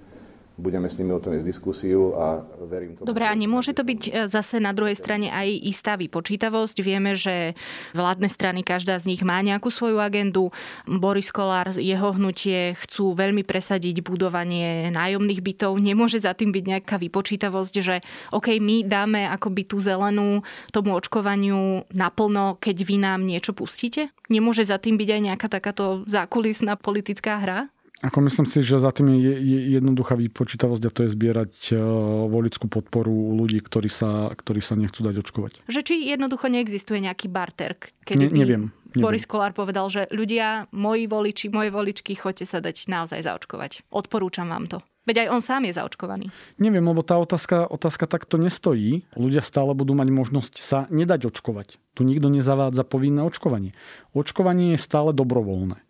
budeme 0.61 0.87
s 0.87 1.01
nimi 1.01 1.17
o 1.17 1.21
tom 1.23 1.33
viesť 1.33 1.49
diskusiu 1.49 2.13
a 2.13 2.45
verím 2.69 2.95
tomu. 2.95 3.09
Dobre, 3.09 3.25
a 3.25 3.35
nemôže 3.35 3.73
to 3.73 3.83
byť 3.83 4.01
e, 4.07 4.11
zase 4.29 4.61
na 4.61 4.77
druhej 4.77 4.95
strane 4.95 5.33
aj 5.33 5.49
istá 5.65 5.97
vypočítavosť? 5.97 6.77
Vieme, 6.85 7.17
že 7.17 7.57
vládne 7.97 8.29
strany, 8.29 8.61
každá 8.61 9.01
z 9.01 9.17
nich 9.17 9.23
má 9.25 9.41
nejakú 9.41 9.73
svoju 9.73 9.97
agendu. 9.99 10.53
Boris 10.85 11.33
Kolár, 11.33 11.73
jeho 11.73 12.13
hnutie 12.13 12.77
chcú 12.77 13.17
veľmi 13.17 13.43
presadiť 13.49 14.05
budovanie 14.05 14.93
nájomných 14.93 15.41
bytov. 15.41 15.81
Nemôže 15.81 16.21
za 16.21 16.37
tým 16.37 16.53
byť 16.53 16.65
nejaká 16.77 16.97
vypočítavosť, 17.01 17.75
že 17.81 18.05
OK, 18.37 18.61
my 18.61 18.85
dáme 18.85 19.25
akoby 19.33 19.65
tú 19.65 19.81
zelenú 19.81 20.45
tomu 20.69 20.93
očkovaniu 20.93 21.89
naplno, 21.97 22.61
keď 22.61 22.77
vy 22.85 22.97
nám 23.01 23.25
niečo 23.25 23.57
pustíte? 23.57 24.13
Nemôže 24.29 24.69
za 24.69 24.77
tým 24.77 25.01
byť 25.01 25.09
aj 25.09 25.21
nejaká 25.33 25.49
takáto 25.49 26.05
zákulisná 26.05 26.77
politická 26.77 27.41
hra? 27.41 27.72
Ako 28.03 28.19
myslím 28.27 28.51
si, 28.51 28.67
že 28.67 28.83
za 28.83 28.91
tým 28.91 29.15
je 29.15 29.79
jednoduchá 29.79 30.19
vypočítavosť 30.19 30.83
a 30.83 30.91
to 30.91 31.01
je 31.07 31.15
zbierať 31.15 31.55
e, 31.71 31.79
volickú 32.27 32.67
podporu 32.67 33.15
ľudí, 33.39 33.63
ktorí 33.63 33.87
sa, 33.87 34.35
ktorí 34.35 34.59
sa 34.59 34.75
nechcú 34.75 35.07
dať 35.07 35.23
očkovať. 35.23 35.53
Že 35.71 35.81
či 35.87 35.95
jednoducho 36.11 36.51
neexistuje 36.51 36.99
nejaký 36.99 37.31
barter? 37.31 37.79
Kedy 38.03 38.27
ne, 38.27 38.29
neviem. 38.35 38.63
Neviem. 38.93 39.07
Boris 39.07 39.25
Kolár 39.25 39.55
povedal, 39.55 39.87
že 39.87 40.11
ľudia, 40.11 40.67
moji 40.75 41.07
voliči, 41.07 41.47
moje 41.55 41.71
voličky, 41.71 42.19
choďte 42.19 42.45
sa 42.45 42.59
dať 42.59 42.91
naozaj 42.91 43.23
zaočkovať. 43.23 43.87
Odporúčam 43.95 44.51
vám 44.51 44.67
to. 44.67 44.79
Veď 45.03 45.27
aj 45.27 45.29
on 45.35 45.43
sám 45.43 45.63
je 45.67 45.75
zaočkovaný. 45.75 46.27
Neviem, 46.63 46.87
lebo 46.87 47.03
tá 47.03 47.19
otázka, 47.19 47.67
otázka 47.67 48.07
takto 48.07 48.39
nestojí. 48.39 49.03
Ľudia 49.19 49.43
stále 49.43 49.75
budú 49.75 49.99
mať 49.99 50.09
možnosť 50.15 50.55
sa 50.63 50.87
nedať 50.95 51.31
očkovať. 51.31 51.79
Tu 51.99 52.07
nikto 52.07 52.31
nezavádza 52.31 52.87
povinné 52.87 53.23
očkovanie. 53.27 53.75
Očkovanie 54.15 54.75
je 54.75 54.81
stále 54.83 55.11
dobrovoľné. 55.11 55.83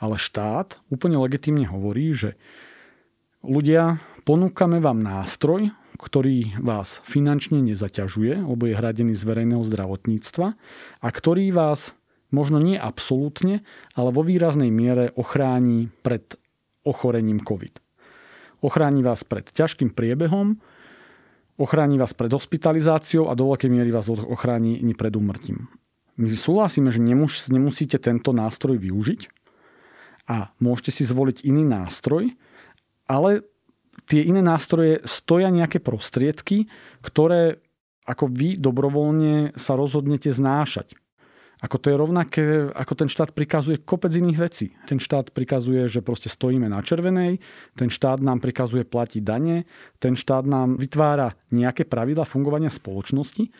Ale 0.00 0.16
štát 0.16 0.80
úplne 0.88 1.20
legitimne 1.20 1.68
hovorí, 1.68 2.16
že 2.16 2.40
ľudia, 3.44 4.00
ponúkame 4.24 4.80
vám 4.80 4.98
nástroj, 5.04 5.68
ktorý 6.00 6.56
vás 6.56 7.04
finančne 7.04 7.60
nezaťažuje, 7.60 8.48
lebo 8.48 8.64
je 8.64 8.74
hradený 8.80 9.12
z 9.12 9.22
verejného 9.28 9.60
zdravotníctva 9.68 10.56
a 11.04 11.08
ktorý 11.12 11.52
vás 11.52 11.92
možno 12.32 12.56
nie 12.56 12.80
absolútne, 12.80 13.60
ale 13.92 14.08
vo 14.08 14.24
výraznej 14.24 14.72
miere 14.72 15.12
ochráni 15.20 15.92
pred 16.00 16.24
ochorením 16.88 17.44
COVID. 17.44 17.76
Ochráni 18.64 19.04
vás 19.04 19.20
pred 19.28 19.44
ťažkým 19.44 19.92
priebehom, 19.92 20.56
ochráni 21.60 22.00
vás 22.00 22.16
pred 22.16 22.32
hospitalizáciou 22.32 23.28
a 23.28 23.36
do 23.36 23.52
veľkej 23.52 23.68
miery 23.68 23.92
vás 23.92 24.08
ochráni 24.08 24.80
pred 24.96 25.12
úmrtím. 25.12 25.68
My 26.16 26.32
súhlasíme, 26.32 26.88
že 26.88 27.00
nemusíte 27.52 28.00
tento 28.00 28.32
nástroj 28.32 28.80
využiť, 28.80 29.39
a 30.30 30.54
môžete 30.62 30.94
si 30.94 31.02
zvoliť 31.02 31.42
iný 31.42 31.66
nástroj, 31.66 32.30
ale 33.10 33.42
tie 34.06 34.22
iné 34.22 34.38
nástroje 34.46 35.02
stoja 35.02 35.50
nejaké 35.50 35.82
prostriedky, 35.82 36.70
ktoré 37.02 37.58
ako 38.06 38.30
vy 38.30 38.54
dobrovoľne 38.54 39.58
sa 39.58 39.74
rozhodnete 39.74 40.30
znášať. 40.30 40.94
Ako 41.60 41.76
to 41.76 41.92
je 41.92 42.00
rovnaké, 42.00 42.42
ako 42.72 43.04
ten 43.04 43.10
štát 43.12 43.36
prikazuje 43.36 43.84
kopec 43.84 44.08
iných 44.16 44.38
vecí. 44.40 44.72
Ten 44.88 44.96
štát 44.96 45.28
prikazuje, 45.36 45.92
že 45.92 46.00
proste 46.00 46.32
stojíme 46.32 46.64
na 46.72 46.80
červenej, 46.80 47.36
ten 47.76 47.92
štát 47.92 48.24
nám 48.24 48.40
prikazuje 48.40 48.88
platiť 48.88 49.20
dane, 49.20 49.68
ten 50.00 50.16
štát 50.16 50.48
nám 50.48 50.80
vytvára 50.80 51.36
nejaké 51.52 51.84
pravidla 51.84 52.24
fungovania 52.24 52.72
spoločnosti 52.72 53.52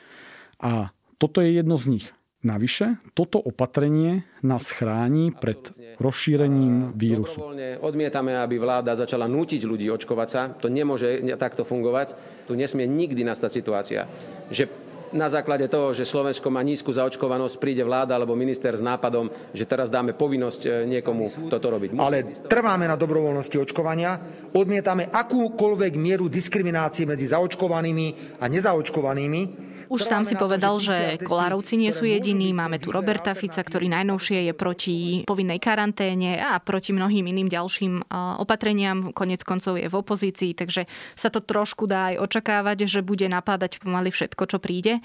a 0.65 0.97
toto 1.21 1.45
je 1.45 1.61
jedno 1.61 1.77
z 1.77 2.01
nich. 2.01 2.07
Navyše, 2.41 2.97
toto 3.13 3.37
opatrenie 3.37 4.25
nás 4.41 4.73
chráni 4.73 5.29
pred 5.29 5.61
rozšírením 6.01 6.97
vírusu. 6.97 7.37
odmietame, 7.85 8.33
aby 8.33 8.57
vláda 8.57 8.97
začala 8.97 9.29
nútiť 9.29 9.61
ľudí 9.69 9.85
očkovať 9.93 10.29
sa. 10.33 10.49
To 10.57 10.73
nemôže 10.73 11.21
takto 11.37 11.69
fungovať. 11.69 12.17
Tu 12.49 12.57
nesmie 12.57 12.89
nikdy 12.89 13.29
nastať 13.29 13.51
situácia, 13.53 14.09
že 14.49 14.73
na 15.11 15.27
základe 15.27 15.67
toho, 15.67 15.91
že 15.91 16.07
Slovensko 16.07 16.49
má 16.55 16.63
nízku 16.63 16.95
zaočkovanosť, 16.95 17.59
príde 17.59 17.83
vláda 17.83 18.15
alebo 18.15 18.39
minister 18.39 18.71
s 18.71 18.83
nápadom, 18.83 19.27
že 19.51 19.67
teraz 19.67 19.91
dáme 19.91 20.15
povinnosť 20.15 20.63
e, 20.63 20.69
niekomu 20.87 21.51
toto 21.51 21.67
robiť. 21.67 21.91
Musí 21.95 22.03
Ale 22.03 22.19
trváme 22.47 22.87
na 22.87 22.95
dobrovoľnosti 22.95 23.59
očkovania, 23.59 24.23
odmietame 24.55 25.11
akúkoľvek 25.11 25.93
mieru 25.99 26.31
diskriminácie 26.31 27.11
medzi 27.11 27.27
zaočkovanými 27.27 28.39
a 28.39 28.47
nezaočkovanými. 28.47 29.70
Už 29.89 30.05
sám 30.05 30.29
si 30.29 30.37
povedal, 30.37 30.77
že 30.83 31.17
Kolárovci 31.23 31.81
nie 31.81 31.95
sú 31.95 32.05
jediní. 32.05 32.53
Máme 32.53 32.83
tu 32.83 32.93
Roberta 32.93 33.33
Fica, 33.33 33.65
ktorý 33.65 33.89
najnovšie 33.89 34.51
je 34.51 34.53
proti 34.53 34.97
povinnej 35.25 35.63
karanténe 35.63 36.43
a 36.43 36.61
proti 36.61 36.93
mnohým 36.93 37.25
iným 37.25 37.49
ďalším 37.49 38.13
opatreniam. 38.43 39.15
Konec 39.15 39.47
koncov 39.47 39.81
je 39.81 39.89
v 39.89 39.97
opozícii, 39.97 40.53
takže 40.53 40.85
sa 41.17 41.33
to 41.33 41.41
trošku 41.41 41.89
dá 41.89 42.13
aj 42.13 42.27
očakávať, 42.27 42.91
že 42.91 43.01
bude 43.01 43.25
napádať 43.31 43.81
pomaly 43.81 44.13
všetko, 44.13 44.43
čo 44.51 44.59
príde. 44.59 44.99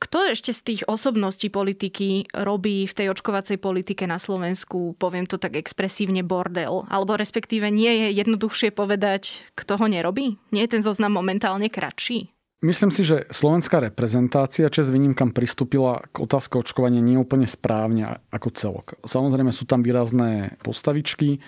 Kto 0.00 0.32
ešte 0.32 0.56
z 0.56 0.60
tých 0.64 0.82
osobností 0.88 1.52
politiky 1.52 2.32
robí 2.32 2.88
v 2.88 2.96
tej 2.96 3.12
očkovacej 3.12 3.60
politike 3.60 4.08
na 4.08 4.16
Slovensku, 4.16 4.96
poviem 4.96 5.28
to 5.28 5.36
tak 5.36 5.60
expresívne, 5.60 6.24
bordel? 6.24 6.88
Alebo 6.88 7.20
respektíve 7.20 7.68
nie 7.68 8.08
je 8.08 8.24
jednoduchšie 8.24 8.72
povedať, 8.72 9.44
kto 9.52 9.76
ho 9.76 9.86
nerobí? 9.92 10.40
Nie 10.56 10.64
je 10.64 10.72
ten 10.72 10.80
zoznam 10.80 11.12
momentálne 11.12 11.68
kratší? 11.68 12.32
Myslím 12.60 12.92
si, 12.92 13.08
že 13.08 13.24
slovenská 13.32 13.80
reprezentácia 13.80 14.68
čes 14.68 14.92
výnimkam 14.92 15.32
pristúpila 15.32 16.04
k 16.12 16.28
otázke 16.28 16.60
očkovania 16.60 17.00
nie 17.00 17.16
úplne 17.16 17.48
správne 17.48 18.20
ako 18.28 18.48
celok. 18.52 18.86
Samozrejme 19.00 19.48
sú 19.48 19.64
tam 19.64 19.80
výrazné 19.80 20.60
postavičky. 20.60 21.40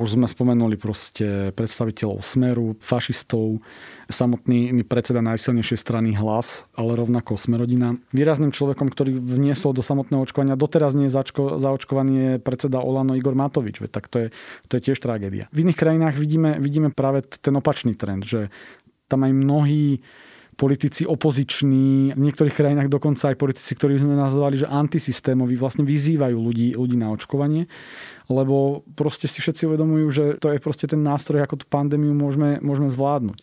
Už 0.00 0.16
sme 0.16 0.24
spomenuli 0.24 0.80
proste 0.80 1.52
predstaviteľov 1.52 2.24
Smeru, 2.24 2.80
fašistov, 2.80 3.60
samotný 4.08 4.72
predseda 4.88 5.20
najsilnejšej 5.20 5.78
strany 5.84 6.16
Hlas, 6.16 6.64
ale 6.72 6.96
rovnako 6.96 7.36
Smerodina. 7.36 8.00
Výrazným 8.16 8.48
človekom, 8.48 8.88
ktorý 8.88 9.20
vniesol 9.20 9.76
do 9.76 9.84
samotného 9.84 10.24
očkovania, 10.24 10.56
doteraz 10.56 10.96
nie 10.96 11.12
je 11.12 11.16
zaočkovaný 11.60 12.12
je 12.16 12.30
predseda 12.40 12.80
Olano 12.80 13.12
Igor 13.12 13.36
Matovič. 13.36 13.84
Tak 13.92 14.08
to 14.08 14.16
je, 14.16 14.26
to 14.72 14.80
je 14.80 14.84
tiež 14.88 14.96
tragédia. 14.96 15.44
V 15.52 15.60
iných 15.60 15.76
krajinách 15.76 16.16
vidíme, 16.16 16.56
vidíme 16.56 16.88
práve 16.88 17.20
ten 17.20 17.52
opačný 17.52 17.92
trend, 17.92 18.24
že 18.24 18.48
tam 19.12 19.28
aj 19.28 19.32
mnohí 19.36 20.00
politici 20.54 21.02
opoziční, 21.04 22.14
v 22.14 22.20
niektorých 22.20 22.54
krajinách 22.54 22.88
dokonca 22.90 23.30
aj 23.30 23.36
politici, 23.36 23.74
ktorí 23.74 23.98
sme 23.98 24.14
nazvali, 24.14 24.58
že 24.58 24.70
antisystémoví, 24.70 25.58
vlastne 25.58 25.82
vyzývajú 25.82 26.36
ľudí, 26.38 26.78
ľudí 26.78 26.96
na 26.96 27.10
očkovanie, 27.10 27.66
lebo 28.30 28.86
proste 28.96 29.28
si 29.28 29.42
všetci 29.42 29.68
uvedomujú, 29.68 30.06
že 30.08 30.24
to 30.40 30.48
je 30.54 30.62
proste 30.62 30.88
ten 30.88 31.02
nástroj, 31.02 31.44
ako 31.44 31.60
tú 31.60 31.66
pandémiu 31.68 32.16
môžeme, 32.16 32.62
môžeme 32.64 32.88
zvládnuť. 32.88 33.38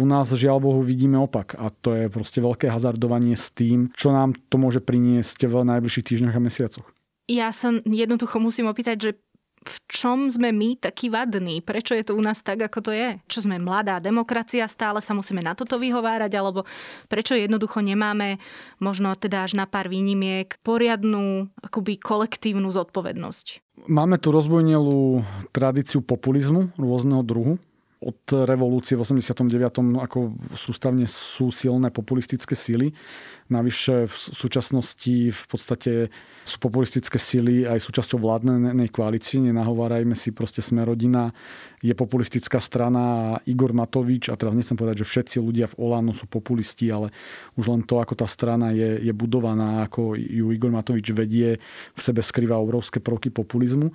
U 0.00 0.04
nás 0.08 0.30
žiaľ 0.32 0.62
Bohu 0.62 0.80
vidíme 0.80 1.20
opak 1.20 1.58
a 1.58 1.68
to 1.68 1.92
je 1.92 2.06
proste 2.08 2.40
veľké 2.40 2.70
hazardovanie 2.70 3.36
s 3.36 3.52
tým, 3.52 3.92
čo 3.92 4.14
nám 4.14 4.32
to 4.48 4.56
môže 4.56 4.80
priniesť 4.80 5.44
v 5.50 5.66
najbližších 5.66 6.06
týždňoch 6.08 6.38
a 6.38 6.40
mesiacoch. 6.40 6.86
Ja 7.30 7.54
sa 7.54 7.70
jednoducho 7.84 8.42
musím 8.42 8.66
opýtať, 8.66 8.96
že 8.98 9.10
v 9.62 9.76
čom 9.86 10.28
sme 10.28 10.50
my 10.50 10.78
takí 10.78 11.06
vadní? 11.08 11.62
Prečo 11.62 11.94
je 11.94 12.02
to 12.02 12.18
u 12.18 12.22
nás 12.22 12.42
tak, 12.42 12.66
ako 12.66 12.90
to 12.90 12.92
je? 12.92 13.18
Čo 13.30 13.46
sme 13.46 13.62
mladá 13.62 14.02
demokracia, 14.02 14.66
stále 14.66 14.98
sa 14.98 15.14
musíme 15.14 15.40
na 15.42 15.54
toto 15.54 15.78
vyhovárať, 15.78 16.32
alebo 16.34 16.66
prečo 17.06 17.38
jednoducho 17.38 17.80
nemáme 17.80 18.42
možno 18.82 19.14
teda 19.14 19.46
až 19.46 19.54
na 19.58 19.64
pár 19.70 19.86
výnimiek 19.86 20.58
poriadnu 20.66 21.50
akoby 21.62 21.98
kolektívnu 21.98 22.68
zodpovednosť? 22.74 23.62
Máme 23.88 24.20
tu 24.20 24.30
rozbojnelú 24.30 25.24
tradíciu 25.50 26.04
populizmu 26.04 26.70
rôzneho 26.76 27.24
druhu. 27.24 27.56
Od 28.02 28.46
revolúcie 28.50 28.98
v 28.98 29.06
89. 29.06 30.02
ako 30.02 30.34
sústavne 30.58 31.06
sú 31.06 31.54
silné 31.54 31.94
populistické 31.94 32.58
síly. 32.58 32.90
Navyše 33.46 34.10
v 34.10 34.14
súčasnosti 34.16 35.30
v 35.30 35.44
podstate 35.46 35.92
sú 36.42 36.58
populistické 36.58 37.22
síly 37.22 37.62
aj 37.62 37.78
súčasťou 37.78 38.18
vládnej 38.18 38.90
koalície. 38.90 39.38
Nenahovárajme 39.38 40.18
si, 40.18 40.34
proste 40.34 40.58
sme 40.58 40.82
rodina, 40.82 41.30
je 41.78 41.94
populistická 41.94 42.58
strana 42.58 43.38
Igor 43.46 43.70
Matovič, 43.70 44.26
a 44.30 44.34
teraz 44.34 44.56
nechcem 44.56 44.74
povedať, 44.74 45.06
že 45.06 45.10
všetci 45.10 45.36
ľudia 45.38 45.70
v 45.70 45.78
Olano 45.78 46.10
sú 46.10 46.26
populisti, 46.26 46.90
ale 46.90 47.14
už 47.54 47.70
len 47.70 47.82
to, 47.86 48.02
ako 48.02 48.18
tá 48.18 48.26
strana 48.26 48.74
je, 48.74 48.98
je 49.06 49.12
budovaná, 49.14 49.86
ako 49.86 50.18
ju 50.18 50.50
Igor 50.50 50.74
Matovič 50.74 51.14
vedie, 51.14 51.62
v 51.94 52.00
sebe 52.00 52.26
skrýva 52.26 52.58
obrovské 52.58 52.98
prvky 52.98 53.30
populizmu. 53.30 53.94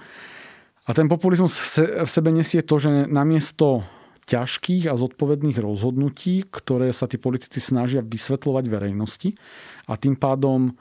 A 0.88 0.96
ten 0.96 1.12
populizmus 1.12 1.60
v 1.80 2.08
sebe 2.08 2.32
nesie 2.32 2.64
to, 2.64 2.80
že 2.80 3.12
namiesto 3.12 3.84
ťažkých 4.28 4.88
a 4.88 4.96
zodpovedných 4.96 5.60
rozhodnutí, 5.60 6.48
ktoré 6.48 6.96
sa 6.96 7.08
tí 7.08 7.20
politici 7.20 7.60
snažia 7.60 8.04
vysvetľovať 8.04 8.66
verejnosti 8.68 9.30
a 9.88 10.00
tým 10.00 10.16
pádom 10.16 10.76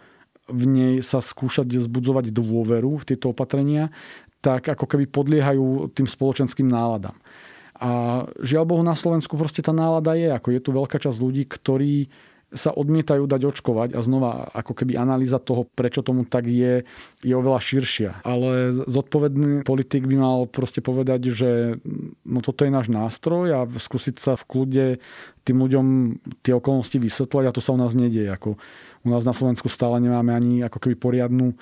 v 0.47 0.63
nej 0.67 0.95
sa 1.03 1.19
skúšať 1.19 1.75
zbudzovať 1.83 2.31
dôveru 2.31 3.03
v 3.03 3.07
tieto 3.07 3.35
opatrenia, 3.35 3.91
tak 4.39 4.71
ako 4.71 4.87
keby 4.87 5.11
podliehajú 5.11 5.91
tým 5.91 6.07
spoločenským 6.07 6.71
náladám. 6.71 7.19
A 7.83 8.23
žiaľ 8.41 8.65
Bohu 8.67 8.83
na 8.87 8.95
Slovensku 8.95 9.35
proste 9.35 9.59
tá 9.59 9.75
nálada 9.75 10.15
je, 10.15 10.31
ako 10.31 10.49
je 10.55 10.61
tu 10.63 10.71
veľká 10.71 11.03
časť 11.03 11.19
ľudí, 11.19 11.45
ktorí 11.51 12.07
sa 12.55 12.71
odmietajú 12.71 13.27
dať 13.27 13.43
očkovať 13.43 13.99
a 13.99 14.01
znova 14.07 14.47
ako 14.55 14.73
keby 14.79 14.95
analýza 14.95 15.43
toho, 15.43 15.67
prečo 15.67 16.07
tomu 16.07 16.23
tak 16.23 16.47
je, 16.47 16.87
je 17.27 17.35
oveľa 17.35 17.59
širšia. 17.59 18.11
Ale 18.23 18.71
zodpovedný 18.87 19.67
politik 19.67 20.07
by 20.07 20.15
mal 20.15 20.39
proste 20.47 20.79
povedať, 20.79 21.35
že 21.35 21.83
no 22.23 22.39
toto 22.39 22.63
je 22.63 22.71
náš 22.71 22.87
nástroj 22.87 23.47
a 23.51 23.61
skúsiť 23.67 24.17
sa 24.23 24.39
v 24.39 24.47
kľude 24.47 24.87
tým 25.43 25.59
ľuďom 25.59 25.87
tie 26.47 26.55
okolnosti 26.55 26.95
vysvetľovať 26.95 27.45
a 27.51 27.55
to 27.55 27.63
sa 27.63 27.75
u 27.75 27.79
nás 27.83 27.99
nedieje. 27.99 28.31
Ako 28.31 28.55
u 29.03 29.09
nás 29.11 29.27
na 29.27 29.35
Slovensku 29.35 29.67
stále 29.67 29.99
nemáme 29.99 30.31
ani 30.31 30.63
ako 30.63 30.79
keby 30.79 30.95
poriadnu 30.95 31.59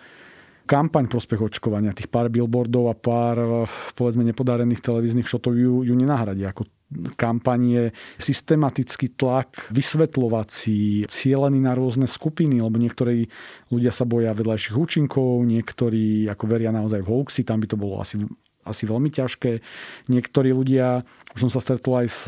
kampaň 0.64 1.09
prospech 1.09 1.41
očkovania. 1.45 1.97
Tých 1.97 2.09
pár 2.09 2.33
billboardov 2.33 2.93
a 2.93 2.97
pár 2.97 3.69
povedzme 3.97 4.25
nepodarených 4.25 4.81
televíznych 4.81 5.29
šotov 5.29 5.57
ju, 5.57 5.85
ju 5.85 5.95
nenahradí. 5.97 6.45
Ako 6.45 6.64
kampanie, 7.19 7.91
systematický 8.21 9.14
tlak, 9.19 9.69
vysvetľovací, 9.75 11.09
cielený 11.11 11.59
na 11.59 11.75
rôzne 11.75 12.07
skupiny, 12.07 12.62
lebo 12.62 12.79
niektorí 12.79 13.26
ľudia 13.75 13.91
sa 13.91 14.07
boja 14.07 14.37
vedľajších 14.37 14.76
účinkov, 14.79 15.43
niektorí 15.43 16.31
ako 16.31 16.45
veria 16.47 16.71
naozaj 16.71 17.03
v 17.03 17.11
hoaxy, 17.11 17.43
tam 17.43 17.59
by 17.59 17.67
to 17.67 17.76
bolo 17.81 17.99
asi, 17.99 18.23
asi 18.62 18.83
veľmi 18.87 19.11
ťažké. 19.11 19.61
Niektorí 20.12 20.55
ľudia, 20.55 21.03
už 21.35 21.49
som 21.49 21.50
sa 21.50 21.61
stretol 21.61 22.05
aj 22.05 22.09
s 22.09 22.21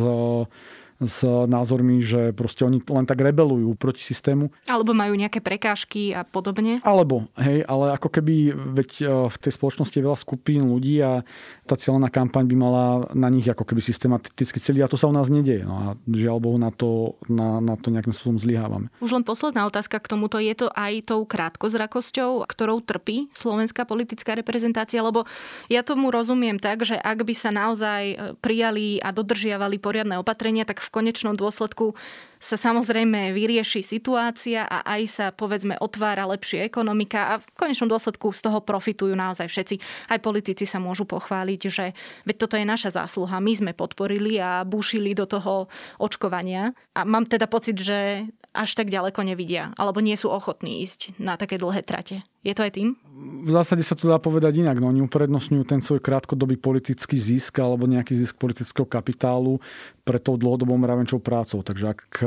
s 1.02 1.24
názormi, 1.24 2.00
že 2.00 2.32
proste 2.32 2.64
oni 2.64 2.80
len 2.80 3.04
tak 3.04 3.20
rebelujú 3.20 3.76
proti 3.76 4.00
systému. 4.00 4.48
Alebo 4.64 4.96
majú 4.96 5.12
nejaké 5.12 5.44
prekážky 5.44 6.16
a 6.16 6.24
podobne. 6.24 6.80
Alebo, 6.80 7.28
hej, 7.36 7.62
ale 7.68 7.92
ako 7.96 8.08
keby 8.08 8.56
veď 8.56 8.90
e, 9.02 9.04
v 9.28 9.36
tej 9.36 9.52
spoločnosti 9.52 9.92
je 9.92 10.06
veľa 10.06 10.18
skupín 10.18 10.64
ľudí 10.64 11.04
a 11.04 11.20
tá 11.68 11.76
cieľná 11.76 12.08
kampaň 12.08 12.48
by 12.48 12.56
mala 12.56 12.84
na 13.12 13.28
nich 13.28 13.44
ako 13.44 13.68
keby 13.68 13.84
systematicky 13.84 14.56
celý 14.56 14.80
a 14.80 14.90
to 14.90 14.96
sa 14.96 15.10
u 15.10 15.14
nás 15.14 15.28
nedieje. 15.28 15.68
No 15.68 15.74
a 15.76 15.86
žiaľ 16.08 16.40
Bohu 16.40 16.56
na 16.56 16.72
to, 16.72 17.20
na, 17.28 17.60
na 17.60 17.76
to 17.76 17.92
nejakým 17.92 18.16
spôsobom 18.16 18.40
zlyhávame. 18.40 18.88
Už 19.04 19.12
len 19.12 19.26
posledná 19.26 19.68
otázka 19.68 20.00
k 20.00 20.10
tomuto. 20.16 20.40
Je 20.40 20.54
to 20.56 20.72
aj 20.72 21.12
tou 21.12 21.26
krátkozrakosťou, 21.28 22.48
ktorou 22.48 22.80
trpí 22.80 23.28
slovenská 23.36 23.84
politická 23.84 24.32
reprezentácia? 24.32 25.04
Lebo 25.04 25.28
ja 25.68 25.84
tomu 25.84 26.08
rozumiem 26.08 26.56
tak, 26.56 26.86
že 26.86 26.96
ak 26.96 27.26
by 27.26 27.34
sa 27.36 27.50
naozaj 27.52 28.02
e, 28.06 28.16
prijali 28.40 29.02
a 29.02 29.12
dodržiavali 29.12 29.76
poriadne 29.82 30.16
opatrenia, 30.16 30.64
tak 30.64 30.85
v 30.86 30.94
konečnom 30.94 31.34
dôsledku 31.34 31.98
sa 32.36 32.54
samozrejme 32.54 33.32
vyrieši 33.34 33.82
situácia 33.82 34.62
a 34.68 34.84
aj 34.86 35.02
sa 35.08 35.26
povedzme 35.32 35.74
otvára 35.80 36.28
lepšia 36.28 36.68
ekonomika 36.68 37.34
a 37.34 37.34
v 37.42 37.46
konečnom 37.56 37.90
dôsledku 37.90 38.30
z 38.30 38.40
toho 38.44 38.62
profitujú 38.62 39.16
naozaj 39.16 39.50
všetci. 39.50 39.76
Aj 40.12 40.20
politici 40.22 40.68
sa 40.68 40.78
môžu 40.78 41.08
pochváliť, 41.08 41.60
že 41.66 41.96
veď 42.28 42.36
toto 42.36 42.54
je 42.54 42.68
naša 42.68 43.02
zásluha, 43.02 43.42
my 43.42 43.52
sme 43.56 43.72
podporili 43.72 44.38
a 44.38 44.62
búšili 44.62 45.16
do 45.16 45.26
toho 45.26 45.66
očkovania. 45.98 46.76
A 46.94 47.02
mám 47.02 47.26
teda 47.26 47.48
pocit, 47.50 47.80
že 47.80 48.28
až 48.56 48.72
tak 48.72 48.88
ďaleko 48.88 49.20
nevidia, 49.20 49.76
alebo 49.76 50.00
nie 50.00 50.16
sú 50.16 50.32
ochotní 50.32 50.80
ísť 50.80 51.20
na 51.20 51.36
také 51.36 51.60
dlhé 51.60 51.84
trate. 51.84 52.24
Je 52.40 52.56
to 52.56 52.64
aj 52.64 52.72
tým? 52.72 52.96
V 53.42 53.50
zásade 53.52 53.82
sa 53.84 53.98
to 53.98 54.08
dá 54.08 54.16
povedať 54.16 54.62
inak. 54.62 54.78
No, 54.80 54.88
oni 54.88 55.04
uprednostňujú 55.04 55.64
ten 55.66 55.82
svoj 55.84 56.00
krátkodobý 56.00 56.56
politický 56.56 57.18
zisk 57.18 57.58
alebo 57.58 57.84
nejaký 57.84 58.16
zisk 58.16 58.38
politického 58.38 58.86
kapitálu 58.86 59.58
pre 60.06 60.16
tou 60.16 60.38
dlhodobou 60.38 60.78
mravenčou 60.78 61.18
prácou. 61.18 61.60
Takže 61.66 61.84
ak 61.90 62.00
e, 62.22 62.26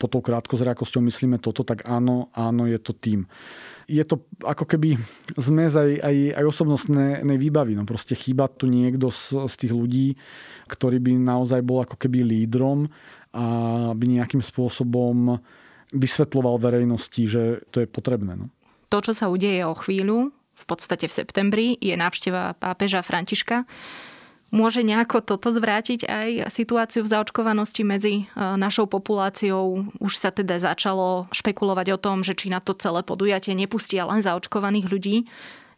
po 0.00 0.06
tou 0.10 0.18
krátkozrakosťou 0.18 1.04
myslíme 1.06 1.38
toto, 1.38 1.62
tak 1.62 1.86
áno, 1.86 2.32
áno, 2.34 2.66
je 2.66 2.80
to 2.80 2.90
tým. 2.90 3.28
Je 3.86 4.02
to 4.02 4.24
ako 4.40 4.64
keby 4.64 4.96
zmes 5.36 5.76
aj, 5.76 6.00
aj, 6.00 6.16
aj 6.42 6.44
osobnostnej 6.48 7.36
výbavy. 7.38 7.76
No 7.76 7.86
proste 7.86 8.16
chýba 8.16 8.48
tu 8.48 8.66
niekto 8.66 9.12
z, 9.12 9.46
z 9.46 9.54
tých 9.62 9.72
ľudí, 9.76 10.18
ktorý 10.66 10.96
by 10.96 11.12
naozaj 11.22 11.60
bol 11.62 11.84
ako 11.84 12.00
keby 12.00 12.24
lídrom 12.24 12.88
a 13.32 13.44
by 13.96 14.04
nejakým 14.08 14.44
spôsobom 14.44 15.40
vysvetloval 15.92 16.56
verejnosti, 16.60 17.22
že 17.28 17.64
to 17.72 17.84
je 17.84 17.88
potrebné. 17.88 18.36
No 18.36 18.46
to, 18.92 19.00
čo 19.00 19.12
sa 19.16 19.32
udeje 19.32 19.64
o 19.64 19.72
chvíľu, 19.72 20.36
v 20.52 20.64
podstate 20.68 21.08
v 21.08 21.16
septembri, 21.16 21.66
je 21.80 21.96
návšteva 21.96 22.52
pápeža 22.60 23.00
Františka. 23.00 23.64
Môže 24.52 24.84
nejako 24.84 25.24
toto 25.24 25.48
zvrátiť 25.48 26.04
aj 26.04 26.52
situáciu 26.52 27.00
v 27.00 27.08
zaočkovanosti 27.08 27.88
medzi 27.88 28.14
e, 28.20 28.24
našou 28.36 28.84
populáciou? 28.84 29.88
Už 29.96 30.12
sa 30.20 30.28
teda 30.28 30.60
začalo 30.60 31.24
špekulovať 31.32 31.96
o 31.96 31.98
tom, 31.98 32.20
že 32.20 32.36
či 32.36 32.52
na 32.52 32.60
to 32.60 32.76
celé 32.76 33.00
podujatie 33.00 33.56
nepustia 33.56 34.04
len 34.04 34.20
zaočkovaných 34.20 34.92
ľudí. 34.92 35.24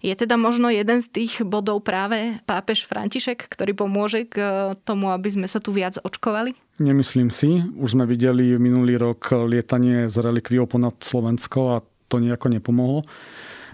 Je 0.05 0.13
teda 0.13 0.37
možno 0.37 0.69
jeden 0.69 1.01
z 1.01 1.09
tých 1.09 1.41
bodov 1.41 1.81
práve 1.81 2.37
pápež 2.45 2.85
František, 2.85 3.49
ktorý 3.49 3.73
pomôže 3.73 4.29
k 4.29 4.37
tomu, 4.85 5.09
aby 5.09 5.33
sme 5.33 5.49
sa 5.49 5.65
tu 5.65 5.73
viac 5.73 5.97
očkovali? 5.97 6.53
Nemyslím 6.77 7.33
si. 7.33 7.65
Už 7.81 7.97
sme 7.97 8.05
videli 8.05 8.53
minulý 8.61 9.01
rok 9.01 9.33
lietanie 9.49 10.13
z 10.13 10.21
relikviou 10.21 10.69
ponad 10.69 11.01
Slovensko 11.01 11.61
a 11.73 11.77
to 12.13 12.21
nejako 12.21 12.53
nepomohlo. 12.53 13.01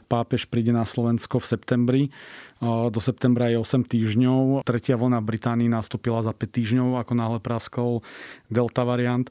Pápež 0.06 0.46
príde 0.46 0.70
na 0.70 0.86
Slovensko 0.86 1.42
v 1.42 1.50
septembri. 1.50 2.02
Do 2.62 3.00
septembra 3.02 3.50
je 3.50 3.58
8 3.58 3.90
týždňov. 3.90 4.62
Tretia 4.62 4.94
vlna 4.94 5.18
Británii 5.18 5.66
nastúpila 5.66 6.22
za 6.22 6.30
5 6.30 6.46
týždňov, 6.46 7.02
ako 7.02 7.12
náhle 7.18 7.38
praskol 7.42 8.06
delta 8.46 8.86
variant. 8.86 9.26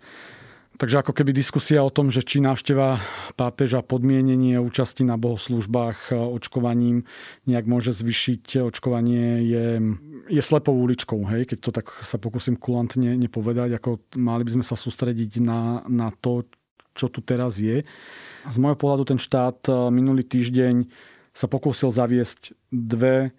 Takže 0.80 1.04
ako 1.04 1.12
keby 1.12 1.36
diskusia 1.36 1.84
o 1.84 1.92
tom, 1.92 2.08
že 2.08 2.24
či 2.24 2.40
návšteva 2.40 3.04
pápeža 3.36 3.84
podmienenie 3.84 4.56
účasti 4.64 5.04
na 5.04 5.20
bohoslužbách 5.20 6.16
očkovaním 6.16 7.04
nejak 7.44 7.68
môže 7.68 7.92
zvyšiť 7.92 8.64
očkovanie 8.64 9.44
je, 9.44 9.66
je 10.32 10.40
slepou 10.40 10.72
uličkou. 10.80 11.20
Hej? 11.36 11.52
Keď 11.52 11.58
to 11.60 11.72
tak 11.76 11.92
sa 12.00 12.16
pokúsim 12.16 12.56
kulantne 12.56 13.20
nepovedať, 13.20 13.76
ako 13.76 14.08
mali 14.24 14.48
by 14.48 14.56
sme 14.56 14.64
sa 14.64 14.80
sústrediť 14.80 15.44
na, 15.44 15.84
na 15.84 16.16
to, 16.16 16.48
čo 16.96 17.12
tu 17.12 17.20
teraz 17.20 17.60
je. 17.60 17.84
Z 18.48 18.56
môjho 18.56 18.80
pohľadu 18.80 19.04
ten 19.04 19.20
štát 19.20 19.68
eh, 19.68 19.76
minulý 19.92 20.24
týždeň 20.24 20.88
sa 21.36 21.52
pokúsil 21.52 21.92
zaviesť 21.92 22.56
dve 22.72 23.36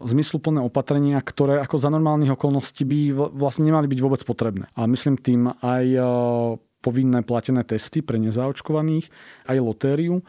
zmysluplné 0.00 0.64
opatrenia, 0.64 1.20
ktoré 1.20 1.60
ako 1.60 1.76
za 1.76 1.92
normálnych 1.92 2.32
okolností 2.32 2.88
by 2.88 2.98
vlastne 3.36 3.68
nemali 3.68 3.84
byť 3.84 4.00
vôbec 4.00 4.24
potrebné. 4.24 4.72
A 4.72 4.88
myslím 4.88 5.20
tým 5.20 5.52
aj 5.60 5.84
povinné 6.80 7.20
platené 7.22 7.62
testy 7.64 8.00
pre 8.00 8.16
nezaočkovaných, 8.16 9.08
aj 9.46 9.56
lotériu. 9.60 10.24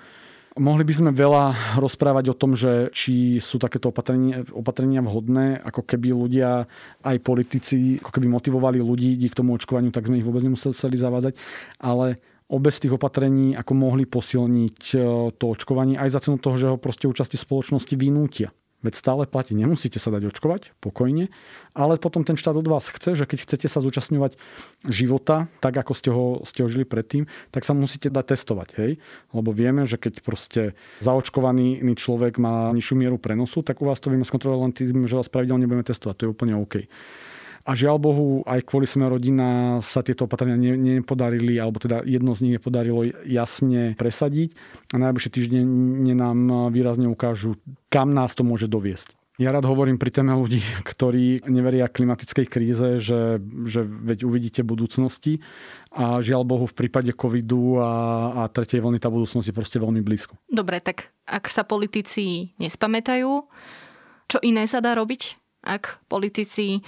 Mohli 0.52 0.84
by 0.84 0.94
sme 0.94 1.12
veľa 1.16 1.80
rozprávať 1.80 2.26
o 2.28 2.36
tom, 2.36 2.60
že 2.60 2.92
či 2.92 3.40
sú 3.40 3.56
takéto 3.56 3.96
opatrenia, 3.96 4.44
opatrenia 4.52 5.00
vhodné, 5.00 5.64
ako 5.64 5.88
keby 5.88 6.12
ľudia, 6.12 6.68
aj 7.08 7.18
politici, 7.24 7.96
ako 8.04 8.12
keby 8.12 8.28
motivovali 8.28 8.84
ľudí 8.84 9.16
k 9.32 9.38
tomu 9.38 9.56
očkovaniu, 9.56 9.96
tak 9.96 10.12
sme 10.12 10.20
ich 10.20 10.28
vôbec 10.28 10.44
nemuseli 10.44 10.76
zavádzať. 10.76 11.40
Ale 11.80 12.20
obe 12.52 12.68
z 12.68 12.84
tých 12.84 13.00
opatrení 13.00 13.56
ako 13.56 13.72
mohli 13.80 14.04
posilniť 14.04 14.80
e, 14.92 14.96
to 15.40 15.46
očkovanie 15.56 15.96
aj 15.96 16.20
za 16.20 16.28
cenu 16.28 16.36
toho, 16.36 16.60
že 16.60 16.68
ho 16.68 16.76
proste 16.76 17.08
účasti 17.08 17.40
spoločnosti 17.40 17.96
vynútia. 17.96 18.52
Veď 18.82 18.94
stále 18.98 19.30
platí, 19.30 19.54
nemusíte 19.54 20.02
sa 20.02 20.10
dať 20.10 20.34
očkovať, 20.34 20.74
pokojne, 20.82 21.30
ale 21.78 22.02
potom 22.02 22.26
ten 22.26 22.34
štát 22.34 22.58
od 22.58 22.66
vás 22.66 22.90
chce, 22.90 23.14
že 23.14 23.30
keď 23.30 23.46
chcete 23.46 23.68
sa 23.70 23.78
zúčastňovať 23.78 24.42
života, 24.90 25.46
tak 25.62 25.78
ako 25.78 25.94
ste 25.94 26.10
ho, 26.10 26.42
ste 26.42 26.66
ho 26.66 26.68
žili 26.68 26.84
predtým, 26.84 27.30
tak 27.54 27.62
sa 27.62 27.78
musíte 27.78 28.10
dať 28.10 28.34
testovať, 28.34 28.70
hej? 28.82 28.92
Lebo 29.38 29.54
vieme, 29.54 29.86
že 29.86 30.02
keď 30.02 30.26
proste 30.26 30.74
zaočkovaný 31.06 31.80
človek 31.94 32.42
má 32.42 32.74
nižšiu 32.74 32.96
mieru 32.98 33.22
prenosu, 33.22 33.62
tak 33.62 33.80
u 33.80 33.86
vás 33.86 34.02
to 34.02 34.10
vieme 34.10 34.26
skontrolovať 34.26 34.62
len 34.66 34.74
tým, 34.74 35.06
že 35.06 35.14
vás 35.14 35.30
pravidelne 35.30 35.70
budeme 35.70 35.86
testovať. 35.86 36.16
To 36.18 36.24
je 36.26 36.34
úplne 36.34 36.58
OK. 36.58 36.90
A 37.66 37.72
žiaľ 37.78 37.98
Bohu, 38.02 38.28
aj 38.46 38.66
kvôli 38.66 38.90
sme 38.90 39.10
rodina 39.10 39.80
sa 39.86 40.02
tieto 40.02 40.26
opatrenia 40.26 40.58
nepodarili, 40.58 41.62
alebo 41.62 41.78
teda 41.78 42.02
jedno 42.06 42.34
z 42.34 42.50
nich 42.50 42.54
nepodarilo 42.58 43.06
jasne 43.26 43.94
presadiť. 43.98 44.54
A 44.94 45.02
najbližšie 45.02 45.32
týždne 45.32 45.62
nám 46.18 46.70
výrazne 46.74 47.10
ukážu, 47.10 47.58
kam 47.94 48.14
nás 48.14 48.34
to 48.34 48.42
môže 48.42 48.66
doviesť. 48.70 49.18
Ja 49.42 49.50
rád 49.50 49.66
hovorím 49.66 49.98
pri 49.98 50.14
téme 50.14 50.38
ľudí, 50.38 50.62
ktorí 50.86 51.50
neveria 51.50 51.90
klimatickej 51.90 52.46
kríze, 52.46 53.02
že, 53.02 53.42
že 53.66 53.82
veď 53.82 54.30
uvidíte 54.30 54.62
budúcnosti 54.62 55.42
a 55.90 56.22
žiaľ 56.22 56.46
Bohu 56.46 56.70
v 56.70 56.78
prípade 56.78 57.10
covidu 57.18 57.82
a, 57.82 57.90
a 58.38 58.42
tretej 58.54 58.86
vlny 58.86 59.02
tá 59.02 59.10
budúcnosť 59.10 59.50
je 59.50 59.58
proste 59.58 59.82
veľmi 59.82 60.06
blízko. 60.06 60.38
Dobre, 60.46 60.78
tak 60.78 61.10
ak 61.26 61.50
sa 61.50 61.66
politici 61.66 62.54
nespamätajú, 62.62 63.32
čo 64.30 64.38
iné 64.46 64.70
sa 64.70 64.78
dá 64.78 64.94
robiť? 64.94 65.41
Ak 65.62 66.02
politici 66.10 66.82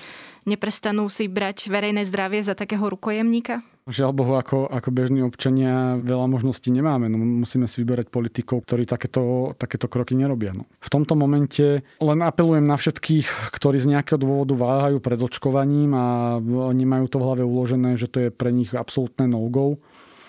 neprestanú 0.50 1.06
si 1.08 1.30
brať 1.30 1.70
verejné 1.70 2.04
zdravie 2.10 2.42
za 2.42 2.58
takého 2.58 2.84
rukojemníka? 2.90 3.62
Žiaľ 3.84 4.12
Bohu, 4.16 4.40
ako, 4.40 4.72
ako 4.72 4.90
bežní 4.96 5.28
občania 5.28 6.00
veľa 6.00 6.32
možností 6.32 6.72
nemáme. 6.72 7.12
No, 7.12 7.20
musíme 7.20 7.68
si 7.68 7.84
vyberať 7.84 8.08
politikov, 8.08 8.64
ktorí 8.64 8.88
takéto, 8.88 9.52
takéto 9.60 9.92
kroky 9.92 10.16
nerobia. 10.16 10.56
No. 10.56 10.64
V 10.80 10.88
tomto 10.88 11.20
momente 11.20 11.84
len 12.00 12.20
apelujem 12.24 12.64
na 12.64 12.80
všetkých, 12.80 13.52
ktorí 13.52 13.84
z 13.84 13.92
nejakého 13.92 14.24
dôvodu 14.24 14.56
váhajú 14.56 15.04
pred 15.04 15.20
očkovaním 15.20 15.92
a 16.00 16.40
nemajú 16.72 17.12
to 17.12 17.20
v 17.20 17.26
hlave 17.28 17.44
uložené, 17.44 18.00
že 18.00 18.08
to 18.08 18.18
je 18.24 18.30
pre 18.32 18.56
nich 18.56 18.72
absolútne 18.72 19.28
no-go 19.28 19.84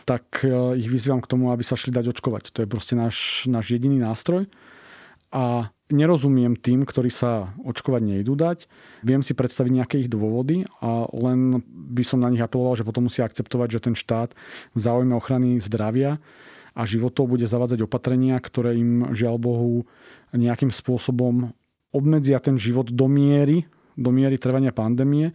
tak 0.04 0.44
e, 0.44 0.52
ich 0.76 0.88
vyzývam 0.88 1.24
k 1.24 1.30
tomu, 1.32 1.48
aby 1.50 1.64
sa 1.64 1.80
šli 1.80 1.88
dať 1.88 2.12
očkovať. 2.12 2.52
To 2.52 2.58
je 2.62 2.68
proste 2.68 2.92
náš, 2.92 3.48
náš 3.48 3.72
jediný 3.72 3.96
nástroj. 3.96 4.46
A 5.34 5.74
nerozumiem 5.90 6.54
tým, 6.54 6.86
ktorí 6.86 7.10
sa 7.10 7.52
očkovať 7.66 8.02
nejdú 8.06 8.38
dať. 8.38 8.70
Viem 9.02 9.20
si 9.20 9.34
predstaviť 9.34 9.72
nejaké 9.74 9.96
ich 10.06 10.08
dôvody 10.08 10.64
a 10.78 11.10
len 11.10 11.60
by 11.66 12.06
som 12.06 12.22
na 12.22 12.30
nich 12.30 12.40
apeloval, 12.40 12.78
že 12.78 12.86
potom 12.86 13.10
musia 13.10 13.26
akceptovať, 13.26 13.68
že 13.68 13.84
ten 13.90 13.94
štát 13.98 14.32
v 14.72 14.78
záujme 14.78 15.12
ochrany 15.12 15.58
zdravia 15.58 16.22
a 16.74 16.82
životov 16.86 17.30
bude 17.30 17.46
zavádzať 17.46 17.82
opatrenia, 17.84 18.38
ktoré 18.38 18.78
im 18.78 19.10
žiaľ 19.14 19.36
Bohu 19.38 19.86
nejakým 20.34 20.74
spôsobom 20.74 21.54
obmedzia 21.94 22.42
ten 22.42 22.58
život 22.58 22.90
do 22.90 23.06
miery, 23.06 23.66
do 23.94 24.10
miery 24.10 24.34
trvania 24.38 24.74
pandémie, 24.74 25.30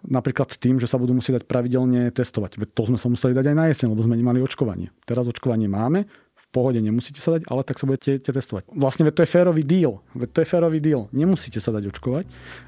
napríklad 0.00 0.56
tým, 0.56 0.80
že 0.80 0.88
sa 0.88 0.96
budú 0.96 1.12
musieť 1.12 1.42
dať 1.42 1.44
pravidelne 1.44 2.08
testovať. 2.14 2.56
To 2.72 2.82
sme 2.88 2.96
sa 2.96 3.10
museli 3.12 3.36
dať 3.36 3.52
aj 3.52 3.56
na 3.56 3.64
jeseň, 3.68 3.92
lebo 3.92 4.06
sme 4.06 4.16
nemali 4.16 4.40
očkovanie. 4.40 4.88
Teraz 5.04 5.28
očkovanie 5.28 5.68
máme, 5.68 6.08
pohode, 6.48 6.80
nemusíte 6.80 7.20
sa 7.20 7.36
dať, 7.36 7.46
ale 7.48 7.60
tak 7.64 7.76
sa 7.76 7.84
budete 7.84 8.20
testovať. 8.24 8.68
Vlastne 8.72 9.08
to 9.12 9.22
je 9.24 9.28
férový 9.28 9.62
deal. 9.64 10.00
To 10.16 10.38
je 10.40 10.48
férový 10.48 10.80
deal. 10.80 11.06
Nemusíte 11.12 11.60
sa 11.60 11.70
dať 11.72 11.92
očkovať, 11.92 12.24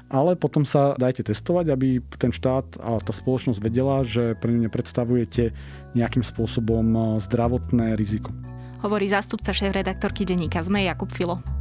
ale 0.09 0.37
potom 0.37 0.63
sa 0.63 0.93
dajte 0.95 1.33
testovať, 1.33 1.65
aby 1.73 2.01
ten 2.17 2.29
štát 2.29 2.77
a 2.77 3.01
tá 3.01 3.13
spoločnosť 3.13 3.59
vedela, 3.61 4.05
že 4.05 4.37
pre 4.37 4.53
ňu 4.53 4.69
nepredstavujete 4.69 5.53
nejakým 5.97 6.21
spôsobom 6.21 6.85
eh, 6.93 7.01
zdravotné 7.23 7.97
riziko. 7.97 8.29
Hovorí 8.81 9.05
zástupca 9.05 9.53
šéf-redaktorky 9.53 10.25
denníka 10.25 10.65
ZME 10.65 10.89
Jakub 10.89 11.13
Filo. 11.13 11.60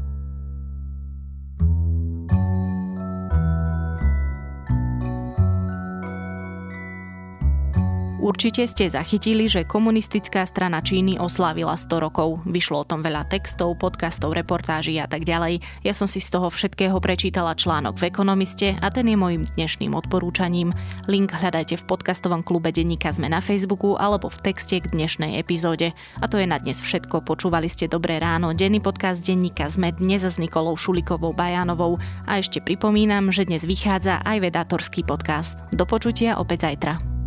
Určite 8.20 8.68
ste 8.68 8.92
zachytili, 8.92 9.48
že 9.48 9.64
komunistická 9.64 10.44
strana 10.44 10.84
Číny 10.84 11.16
oslávila 11.16 11.72
100 11.72 12.04
rokov. 12.04 12.44
Vyšlo 12.44 12.84
o 12.84 12.88
tom 12.88 13.00
veľa 13.00 13.24
textov, 13.32 13.80
podcastov, 13.80 14.36
reportáží 14.36 15.00
a 15.00 15.08
tak 15.08 15.24
ďalej. 15.24 15.64
Ja 15.80 15.96
som 15.96 16.04
si 16.04 16.20
z 16.20 16.28
toho 16.36 16.52
všetkého 16.52 17.00
prečítala 17.00 17.56
článok 17.56 17.96
v 17.96 18.12
Ekonomiste 18.12 18.76
a 18.76 18.92
ten 18.92 19.08
je 19.08 19.16
môjim 19.16 19.48
dnešným 19.56 19.96
odporúčaním. 19.96 20.68
Link 21.08 21.32
hľadajte 21.32 21.80
v 21.80 21.86
podcastovom 21.88 22.44
klube 22.44 22.68
Denníka 22.76 23.08
Sme 23.08 23.32
na 23.32 23.40
Facebooku 23.40 23.96
alebo 23.96 24.28
v 24.28 24.52
texte 24.52 24.84
k 24.84 24.92
dnešnej 24.92 25.40
epizóde. 25.40 25.96
A 26.20 26.28
to 26.28 26.36
je 26.36 26.44
na 26.44 26.60
dnes 26.60 26.76
všetko. 26.76 27.24
Počúvali 27.24 27.72
ste 27.72 27.88
Dobré 27.88 28.20
ráno, 28.20 28.52
denný 28.52 28.84
podcast 28.84 29.24
Denníka 29.24 29.72
Sme 29.72 29.96
dnes 29.96 30.28
s 30.28 30.36
Nikolou 30.36 30.76
Šulikovou 30.76 31.32
Bajanovou. 31.32 31.96
A 32.28 32.36
ešte 32.36 32.60
pripomínam, 32.60 33.32
že 33.32 33.48
dnes 33.48 33.64
vychádza 33.64 34.20
aj 34.28 34.44
vedátorský 34.44 35.08
podcast. 35.08 35.64
Do 35.72 35.88
počutia 35.88 36.36
opäť 36.36 36.68
zajtra. 36.68 37.19